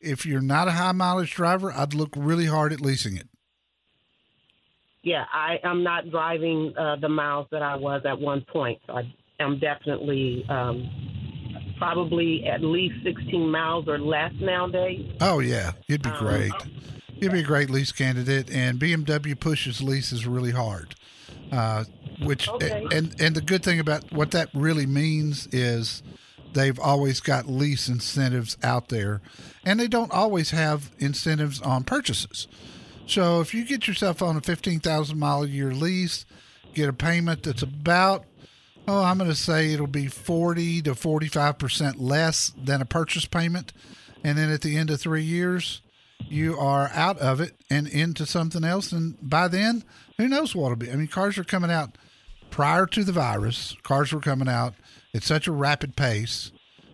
if 0.00 0.26
you're 0.26 0.40
not 0.40 0.68
a 0.68 0.72
high 0.72 0.92
mileage 0.92 1.32
driver, 1.34 1.72
I'd 1.72 1.94
look 1.94 2.10
really 2.16 2.46
hard 2.46 2.72
at 2.72 2.80
leasing 2.80 3.16
it. 3.16 3.28
Yeah, 5.02 5.24
I, 5.32 5.56
I'm 5.62 5.82
not 5.82 6.10
driving 6.10 6.72
uh, 6.78 6.96
the 6.96 7.08
miles 7.08 7.46
that 7.50 7.62
I 7.62 7.76
was 7.76 8.02
at 8.06 8.18
one 8.18 8.44
point. 8.50 8.80
So 8.86 8.94
I 8.94 9.14
am 9.38 9.58
definitely 9.58 10.44
um, 10.48 10.88
probably 11.78 12.44
at 12.46 12.62
least 12.62 12.94
16 13.04 13.50
miles 13.50 13.86
or 13.86 13.98
less 13.98 14.32
nowadays. 14.40 15.04
Oh 15.20 15.40
yeah, 15.40 15.72
you'd 15.88 16.02
be 16.02 16.08
Um, 16.10 16.18
great. 16.18 16.52
You'd 17.20 17.32
be 17.32 17.40
a 17.40 17.44
great 17.44 17.70
lease 17.70 17.92
candidate, 17.92 18.50
and 18.50 18.80
BMW 18.80 19.38
pushes 19.38 19.80
leases 19.82 20.26
really 20.26 20.50
hard. 20.50 20.94
Uh, 21.52 21.84
which 22.22 22.48
Okay. 22.48 22.86
and 22.90 23.14
and 23.20 23.36
the 23.36 23.40
good 23.42 23.62
thing 23.62 23.78
about 23.78 24.10
what 24.12 24.30
that 24.32 24.48
really 24.54 24.86
means 24.86 25.46
is 25.52 26.02
they've 26.54 26.78
always 26.78 27.20
got 27.20 27.48
lease 27.48 27.88
incentives 27.88 28.56
out 28.62 28.88
there, 28.88 29.20
and 29.64 29.78
they 29.78 29.88
don't 29.88 30.12
always 30.12 30.50
have 30.50 30.90
incentives 30.98 31.60
on 31.60 31.84
purchases. 31.84 32.48
So 33.06 33.40
if 33.40 33.52
you 33.52 33.64
get 33.64 33.86
yourself 33.86 34.22
on 34.22 34.36
a 34.36 34.40
fifteen 34.40 34.80
thousand 34.80 35.18
mile 35.18 35.42
a 35.42 35.48
year 35.48 35.72
lease, 35.72 36.24
get 36.74 36.88
a 36.88 36.92
payment 36.92 37.42
that's 37.42 37.62
about 37.62 38.24
oh, 38.86 39.02
I'm 39.02 39.18
going 39.18 39.30
to 39.30 39.36
say 39.36 39.72
it'll 39.72 39.86
be 39.86 40.06
40 40.06 40.82
to 40.82 40.92
45% 40.92 41.94
less 41.98 42.52
than 42.62 42.82
a 42.82 42.84
purchase 42.84 43.24
payment. 43.24 43.72
And 44.22 44.38
then 44.38 44.50
at 44.50 44.62
the 44.62 44.76
end 44.76 44.90
of 44.90 45.00
three 45.00 45.22
years, 45.22 45.80
you 46.20 46.58
are 46.58 46.90
out 46.92 47.18
of 47.18 47.40
it 47.40 47.54
and 47.70 47.86
into 47.86 48.26
something 48.26 48.64
else. 48.64 48.92
And 48.92 49.16
by 49.20 49.48
then, 49.48 49.84
who 50.18 50.28
knows 50.28 50.54
what 50.54 50.66
it'll 50.66 50.76
be? 50.76 50.90
I 50.90 50.96
mean, 50.96 51.08
cars 51.08 51.38
are 51.38 51.44
coming 51.44 51.70
out 51.70 51.96
prior 52.50 52.86
to 52.86 53.04
the 53.04 53.12
virus, 53.12 53.76
cars 53.82 54.12
were 54.12 54.20
coming 54.20 54.48
out 54.48 54.74
at 55.14 55.22
such 55.22 55.46
a 55.46 55.52
rapid 55.52 55.96
pace, 55.96 56.52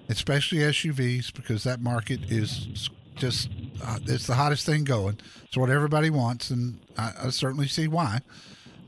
especially 0.09 0.59
SUVs, 0.59 1.33
because 1.33 1.65
that 1.65 1.81
market 1.81 2.31
is 2.31 2.91
just, 3.17 3.49
uh, 3.83 3.99
it's 4.07 4.27
the 4.27 4.35
hottest 4.35 4.67
thing 4.67 4.85
going. 4.85 5.19
It's 5.45 5.57
what 5.57 5.71
everybody 5.71 6.11
wants. 6.11 6.51
And 6.51 6.79
I, 6.97 7.13
I 7.25 7.31
certainly 7.31 7.69
see 7.69 7.89
why. 7.89 8.21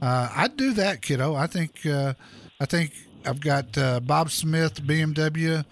Uh, 0.00 0.28
I'd 0.34 0.56
do 0.56 0.72
that, 0.74 1.00
kiddo. 1.00 1.34
I 1.34 1.46
think 1.46 1.86
uh, 1.86 2.14
I 2.60 2.66
think 2.66 2.92
I've 3.24 3.40
got 3.40 3.78
uh, 3.78 4.00
Bob 4.00 4.30
Smith 4.30 4.82
BMW. 4.82 5.64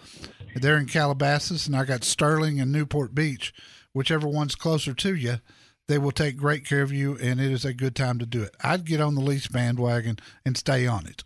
They're 0.55 0.79
in 0.79 0.87
Calabasas, 0.87 1.67
and 1.67 1.77
I 1.77 1.85
got 1.85 2.05
Sterling 2.05 2.61
and 2.61 2.73
Newport 2.73 3.15
Beach. 3.15 3.53
Whichever 3.93 4.29
one's 4.29 4.55
closer 4.55 4.95
to 4.95 5.15
you, 5.15 5.37
they 5.89 5.99
will 5.99 6.13
take 6.13 6.37
great 6.37 6.65
care 6.65 6.83
of 6.83 6.93
you, 6.93 7.19
and 7.21 7.41
it 7.41 7.51
is 7.51 7.65
a 7.65 7.75
good 7.75 7.97
time 7.97 8.21
to 8.21 8.27
do 8.27 8.43
it. 8.43 8.55
I'd 8.63 8.85
get 8.85 9.01
on 9.01 9.17
the 9.17 9.21
lease 9.21 9.49
bandwagon 9.49 10.19
and 10.45 10.57
stay 10.57 10.87
on 10.87 11.07
it. 11.07 11.25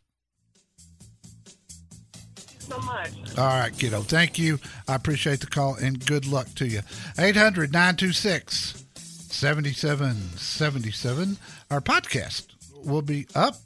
So 2.64 2.78
much. 2.80 3.10
All 3.38 3.46
right, 3.46 3.76
kiddo. 3.76 4.02
Thank 4.02 4.38
you. 4.38 4.58
I 4.88 4.94
appreciate 4.94 5.40
the 5.40 5.46
call 5.46 5.74
and 5.76 6.04
good 6.04 6.26
luck 6.26 6.48
to 6.56 6.66
you. 6.66 6.80
800 7.18 7.72
926 7.72 8.84
7777. 8.96 11.36
Our 11.70 11.80
podcast 11.80 12.46
will 12.84 13.02
be 13.02 13.26
up 13.34 13.56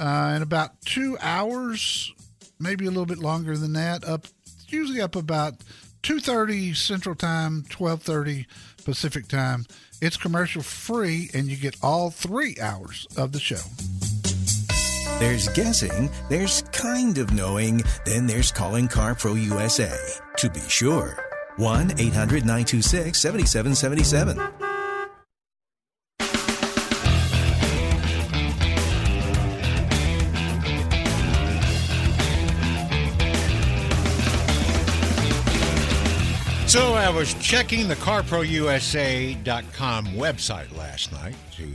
uh, 0.00 0.32
in 0.36 0.42
about 0.42 0.80
two 0.84 1.16
hours, 1.20 2.12
maybe 2.58 2.86
a 2.86 2.88
little 2.88 3.06
bit 3.06 3.18
longer 3.18 3.56
than 3.56 3.72
that. 3.74 4.06
Up, 4.06 4.26
usually 4.68 5.00
up 5.00 5.16
about 5.16 5.54
2.30 6.02 6.76
Central 6.76 7.14
Time, 7.14 7.62
12.30 7.68 8.46
Pacific 8.84 9.28
Time. 9.28 9.66
It's 10.00 10.16
commercial 10.16 10.62
free, 10.62 11.30
and 11.32 11.46
you 11.46 11.56
get 11.56 11.76
all 11.82 12.10
three 12.10 12.56
hours 12.60 13.06
of 13.16 13.30
the 13.32 13.38
show. 13.38 13.60
There's 15.18 15.48
guessing, 15.48 16.10
there's 16.28 16.62
kind 16.72 17.18
of 17.18 17.32
knowing, 17.32 17.82
then 18.04 18.26
there's 18.26 18.50
calling 18.50 18.88
CarPro 18.88 19.40
USA. 19.40 19.96
To 20.38 20.50
be 20.50 20.60
sure. 20.68 21.16
1 21.56 21.98
800 21.98 22.44
926 22.44 23.18
7777. 23.18 24.72
So 36.72 36.94
I 36.94 37.10
was 37.10 37.34
checking 37.34 37.86
the 37.86 37.96
CarProUSA.com 37.96 40.06
website 40.06 40.74
last 40.74 41.12
night 41.12 41.34
to 41.56 41.70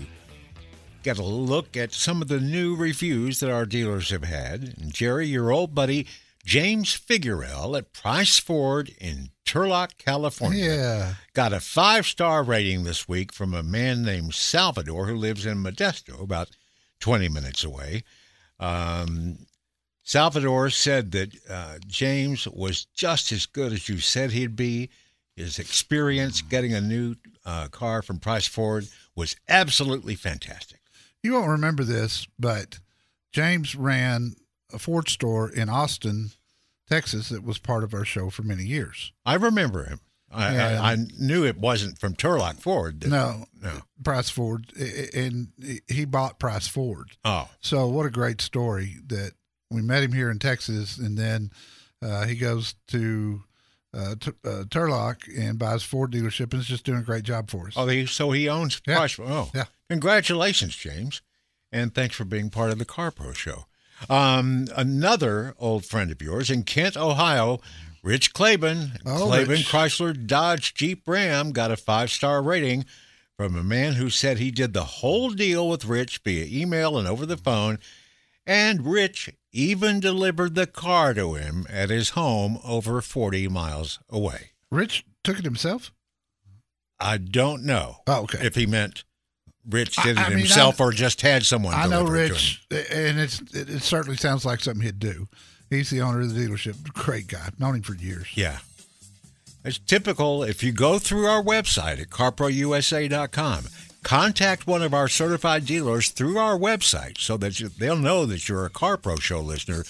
get 1.08 1.18
a 1.18 1.24
look 1.24 1.78
at 1.78 1.94
some 1.94 2.22
of 2.22 2.28
the 2.28 2.38
new 2.42 2.76
reviews 2.76 3.40
that 3.40 3.50
our 3.50 3.66
dealers 3.66 4.10
have 4.10 4.26
had. 4.26 4.76
And 4.78 4.94
Jerry, 4.94 5.26
your 5.28 5.52
old 5.54 5.74
buddy 5.74 6.06
James 6.44 6.94
Figurell 6.94 7.78
at 7.78 7.94
Price 7.94 8.40
Ford 8.40 8.90
in 9.00 9.30
Turlock, 9.46 9.98
California, 9.98 10.66
Yeah. 10.66 11.14
got 11.34 11.54
a 11.54 11.62
five 11.62 12.06
star 12.06 12.44
rating 12.44 12.84
this 12.84 13.08
week 13.08 13.32
from 13.32 13.54
a 13.54 13.64
man 13.64 14.04
named 14.04 14.34
Salvador 14.34 15.08
who 15.08 15.16
lives 15.16 15.46
in 15.46 15.64
Modesto, 15.64 16.22
about 16.22 16.50
20 17.00 17.30
minutes 17.30 17.64
away. 17.64 18.04
Um, 18.60 19.46
Salvador 20.04 20.70
said 20.70 21.12
that 21.12 21.32
uh, 21.50 21.80
James 21.88 22.48
was 22.50 22.84
just 22.94 23.32
as 23.32 23.46
good 23.46 23.72
as 23.72 23.88
you 23.88 24.00
said 24.00 24.32
he'd 24.32 24.58
be. 24.58 24.90
His 25.38 25.58
experience 25.60 26.42
getting 26.42 26.74
a 26.74 26.82
new 26.82 27.16
uh, 27.46 27.68
car 27.70 28.02
from 28.02 28.20
Price 28.20 28.48
Ford 28.48 28.88
was 29.16 29.36
absolutely 29.48 30.16
fantastic. 30.16 30.80
You 31.24 31.34
won't 31.34 31.50
remember 31.50 31.84
this, 31.84 32.28
but 32.40 32.80
James 33.32 33.76
ran 33.76 34.36
a 34.74 34.80
Ford 34.80 35.10
store 35.10 35.50
in 35.50 35.70
Austin, 35.70 36.32
Texas, 36.90 37.30
that 37.30 37.44
was 37.44 37.58
part 37.58 37.84
of 37.84 37.94
our 37.94 38.06
show 38.06 38.30
for 38.30 38.44
many 38.44 38.64
years. 38.64 39.12
I 39.26 39.36
remember 39.36 39.84
him. 39.86 40.00
I. 40.32 40.58
I, 40.58 40.92
I 40.94 40.98
knew 41.18 41.46
it 41.46 41.58
wasn't 41.58 41.98
from 42.00 42.14
Turlock 42.14 42.60
Ford. 42.60 43.08
No, 43.08 43.46
no. 43.62 43.80
Price 44.04 44.30
Ford, 44.30 44.72
and 45.14 45.50
he 45.88 46.04
bought 46.06 46.38
Price 46.40 46.68
Ford. 46.68 47.12
Oh, 47.24 47.50
So 47.62 47.88
what 47.88 48.06
a 48.06 48.10
great 48.12 48.42
story 48.42 48.96
that 49.08 49.32
we 49.72 49.82
met 49.82 50.04
him 50.04 50.12
here 50.14 50.30
in 50.30 50.40
Texas, 50.40 50.98
and 50.98 51.18
then 51.18 51.52
uh, 52.02 52.26
he 52.26 52.36
goes 52.36 52.76
to 52.90 53.42
uh, 53.94 54.16
t- 54.20 54.32
uh, 54.46 54.64
Turlock 54.66 55.22
and 55.38 55.58
buys 55.58 55.84
Ford 55.84 56.12
dealership, 56.12 56.52
and 56.52 56.62
is 56.62 56.68
just 56.68 56.84
doing 56.86 57.00
a 57.00 57.04
great 57.04 57.24
job 57.24 57.50
for 57.50 57.68
us. 57.68 57.74
oh, 57.78 57.88
he, 57.88 58.06
so 58.06 58.32
he 58.32 58.48
owns 58.50 58.82
Yeah. 58.86 58.98
Price. 58.98 59.18
Oh, 59.20 59.50
Yeah. 59.56 59.66
Congratulations, 59.90 60.76
James, 60.76 61.22
and 61.72 61.94
thanks 61.94 62.16
for 62.16 62.26
being 62.26 62.50
part 62.50 62.72
of 62.72 62.80
the 62.80 62.86
Car 62.86 63.12
Pro 63.12 63.34
Show. 63.34 63.66
Um, 64.10 64.68
another 64.76 65.56
old 65.58 65.86
friend 65.86 66.12
of 66.12 66.22
yours 66.22 66.50
in 66.52 66.64
Kent, 66.64 66.98
Ohio, 66.98 67.60
Rich 68.04 68.34
Klaben, 68.34 69.00
Oh, 69.06 69.30
Klaben 69.32 69.64
Chrysler 69.66 70.14
Dodge 70.28 70.74
Jeep 70.74 71.08
Ram 71.08 71.52
got 71.52 71.72
a 71.72 71.78
five 71.78 72.12
star 72.12 72.42
rating 72.44 72.86
from 73.38 73.56
a 73.56 73.64
man 73.64 73.94
who 73.94 74.10
said 74.10 74.38
he 74.38 74.52
did 74.52 74.74
the 74.74 74.84
whole 74.84 75.30
deal 75.32 75.68
with 75.70 75.86
Rich 75.86 76.20
via 76.24 76.46
email 76.46 76.98
and 76.98 77.08
over 77.08 77.26
the 77.26 77.38
phone, 77.38 77.80
and 78.46 78.86
Rich 78.86 79.30
even 79.52 80.00
delivered 80.00 80.54
the 80.56 80.68
car 80.68 81.14
to 81.14 81.34
him 81.36 81.66
at 81.70 81.90
his 81.90 82.10
home 82.12 82.60
over 82.64 83.02
40 83.02 83.48
miles 83.48 84.00
away. 84.10 84.52
Rich 84.70 85.06
took 85.24 85.40
it 85.40 85.46
himself. 85.46 85.92
I 87.00 87.18
don't 87.18 87.64
know 87.64 87.98
Oh, 88.08 88.24
okay. 88.24 88.46
if 88.46 88.56
he 88.56 88.66
meant 88.66 89.04
Rich 89.70 89.96
did 89.98 90.18
it 90.18 90.20
I- 90.20 90.30
mean, 90.30 90.40
himself 90.40 90.80
I- 90.80 90.86
or 90.86 90.92
just 90.92 91.22
had 91.22 91.46
someone. 91.46 91.74
I 91.74 91.88
know 91.88 92.04
Rich, 92.06 92.64
and 92.72 93.20
it's 93.20 93.42
it, 93.54 93.70
it 93.70 93.82
certainly 93.82 94.18
sounds 94.18 94.46
like 94.46 94.62
something 94.62 94.82
he'd 94.86 95.00
do. 95.00 95.28
He's 95.70 95.90
the 95.90 96.02
owner 96.02 96.22
of 96.22 96.34
the 96.34 96.40
dealership. 96.40 96.82
Great 96.94 97.28
guy. 97.28 97.50
Known 97.60 97.76
him 97.76 97.82
for 97.82 97.94
years. 97.96 98.28
Yeah. 98.36 98.60
It's 99.66 99.80
typical 99.80 100.44
if 100.44 100.64
you 100.64 100.72
go 100.72 100.98
through 100.98 101.26
our 101.26 101.44
website 101.44 102.00
at 102.02 102.10
carprousa.com, 102.10 103.66
contact 104.04 104.66
one 104.66 104.82
of 104.82 104.94
our 104.94 105.10
certified 105.10 105.66
dealers 105.66 106.10
through 106.10 106.38
our 106.38 106.58
website 106.58 107.18
so 107.20 107.36
that 107.38 107.60
you, 107.60 107.68
they'll 107.68 107.98
know 107.98 108.26
that 108.26 108.48
you're 108.48 108.66
a 108.66 108.70
CarPro 108.70 109.20
Show 109.20 109.42
listener. 109.42 109.84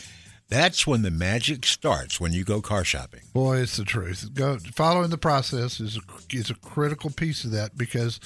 That's 0.49 0.87
when 0.87 1.01
the 1.03 1.11
magic 1.11 1.65
starts 1.65 2.19
when 2.19 2.31
you 2.33 2.43
go 2.43 2.61
car 2.61 2.83
shopping. 2.85 3.19
Boy, 3.33 3.57
it's 3.57 3.77
the 3.77 3.83
truth. 3.83 4.33
Go 4.33 4.57
following 4.73 5.09
the 5.11 5.17
process 5.17 5.79
is 5.79 5.97
a, 5.97 6.01
is 6.35 6.49
a 6.49 6.55
critical 6.55 7.09
piece 7.11 7.43
of 7.43 7.51
that 7.51 7.77
because 7.77 8.19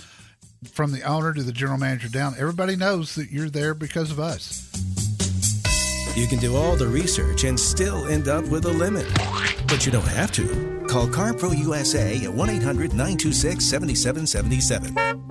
from 0.69 0.91
the 0.91 1.01
owner 1.03 1.33
to 1.33 1.43
the 1.43 1.51
general 1.51 1.77
manager 1.77 2.07
down, 2.07 2.35
everybody 2.37 2.75
knows 2.75 3.15
that 3.15 3.31
you're 3.31 3.49
there 3.49 3.73
because 3.73 4.11
of 4.11 4.19
us. 4.19 4.67
You 6.15 6.27
can 6.27 6.39
do 6.39 6.55
all 6.55 6.75
the 6.75 6.87
research 6.87 7.45
and 7.45 7.59
still 7.59 8.07
end 8.07 8.27
up 8.27 8.45
with 8.47 8.65
a 8.65 8.71
limit. 8.71 9.07
But 9.67 9.85
you 9.85 9.91
don't 9.91 10.07
have 10.07 10.31
to. 10.33 10.85
Call 10.87 11.07
CarPro 11.07 11.57
USA 11.57 12.23
at 12.23 12.33
1 12.33 12.49
800 12.49 12.91
926 12.91 13.65
7777. 13.65 15.30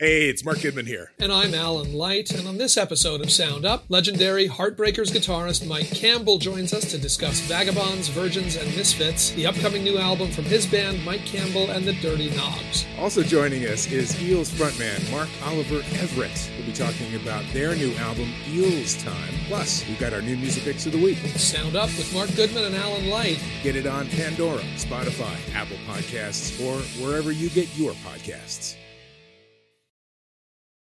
Hey, 0.00 0.28
it's 0.28 0.44
Mark 0.44 0.62
Goodman 0.62 0.86
here. 0.86 1.10
And 1.20 1.32
I'm 1.32 1.52
Alan 1.54 1.92
Light, 1.92 2.30
and 2.30 2.46
on 2.46 2.56
this 2.56 2.76
episode 2.76 3.20
of 3.20 3.32
Sound 3.32 3.66
Up, 3.66 3.82
legendary 3.88 4.48
Heartbreakers 4.48 5.10
guitarist 5.10 5.66
Mike 5.66 5.90
Campbell 5.90 6.38
joins 6.38 6.72
us 6.72 6.88
to 6.92 6.98
discuss 6.98 7.40
Vagabonds, 7.40 8.06
Virgins, 8.06 8.54
and 8.54 8.68
Misfits, 8.76 9.32
the 9.32 9.44
upcoming 9.44 9.82
new 9.82 9.98
album 9.98 10.30
from 10.30 10.44
his 10.44 10.66
band, 10.66 11.04
Mike 11.04 11.24
Campbell 11.26 11.68
and 11.70 11.84
the 11.84 11.94
Dirty 11.94 12.30
Knobs. 12.36 12.86
Also 13.00 13.24
joining 13.24 13.64
us 13.64 13.90
is 13.90 14.22
Eels 14.22 14.50
frontman 14.52 15.10
Mark 15.10 15.28
Oliver 15.42 15.82
Everett. 16.00 16.50
We'll 16.56 16.66
be 16.66 16.72
talking 16.72 17.16
about 17.16 17.44
their 17.52 17.74
new 17.74 17.92
album, 17.96 18.32
Eels 18.48 19.02
Time. 19.02 19.34
Plus, 19.48 19.84
we've 19.88 19.98
got 19.98 20.12
our 20.12 20.22
new 20.22 20.36
music 20.36 20.62
picks 20.62 20.86
of 20.86 20.92
the 20.92 21.02
week. 21.02 21.18
Sound 21.34 21.74
Up 21.74 21.88
with 21.98 22.14
Mark 22.14 22.32
Goodman 22.36 22.62
and 22.62 22.76
Alan 22.76 23.10
Light. 23.10 23.42
Get 23.64 23.74
it 23.74 23.88
on 23.88 24.08
Pandora, 24.10 24.62
Spotify, 24.76 25.34
Apple 25.56 25.78
Podcasts, 25.88 26.64
or 26.64 26.80
wherever 27.04 27.32
you 27.32 27.50
get 27.50 27.76
your 27.76 27.94
podcasts. 27.94 28.76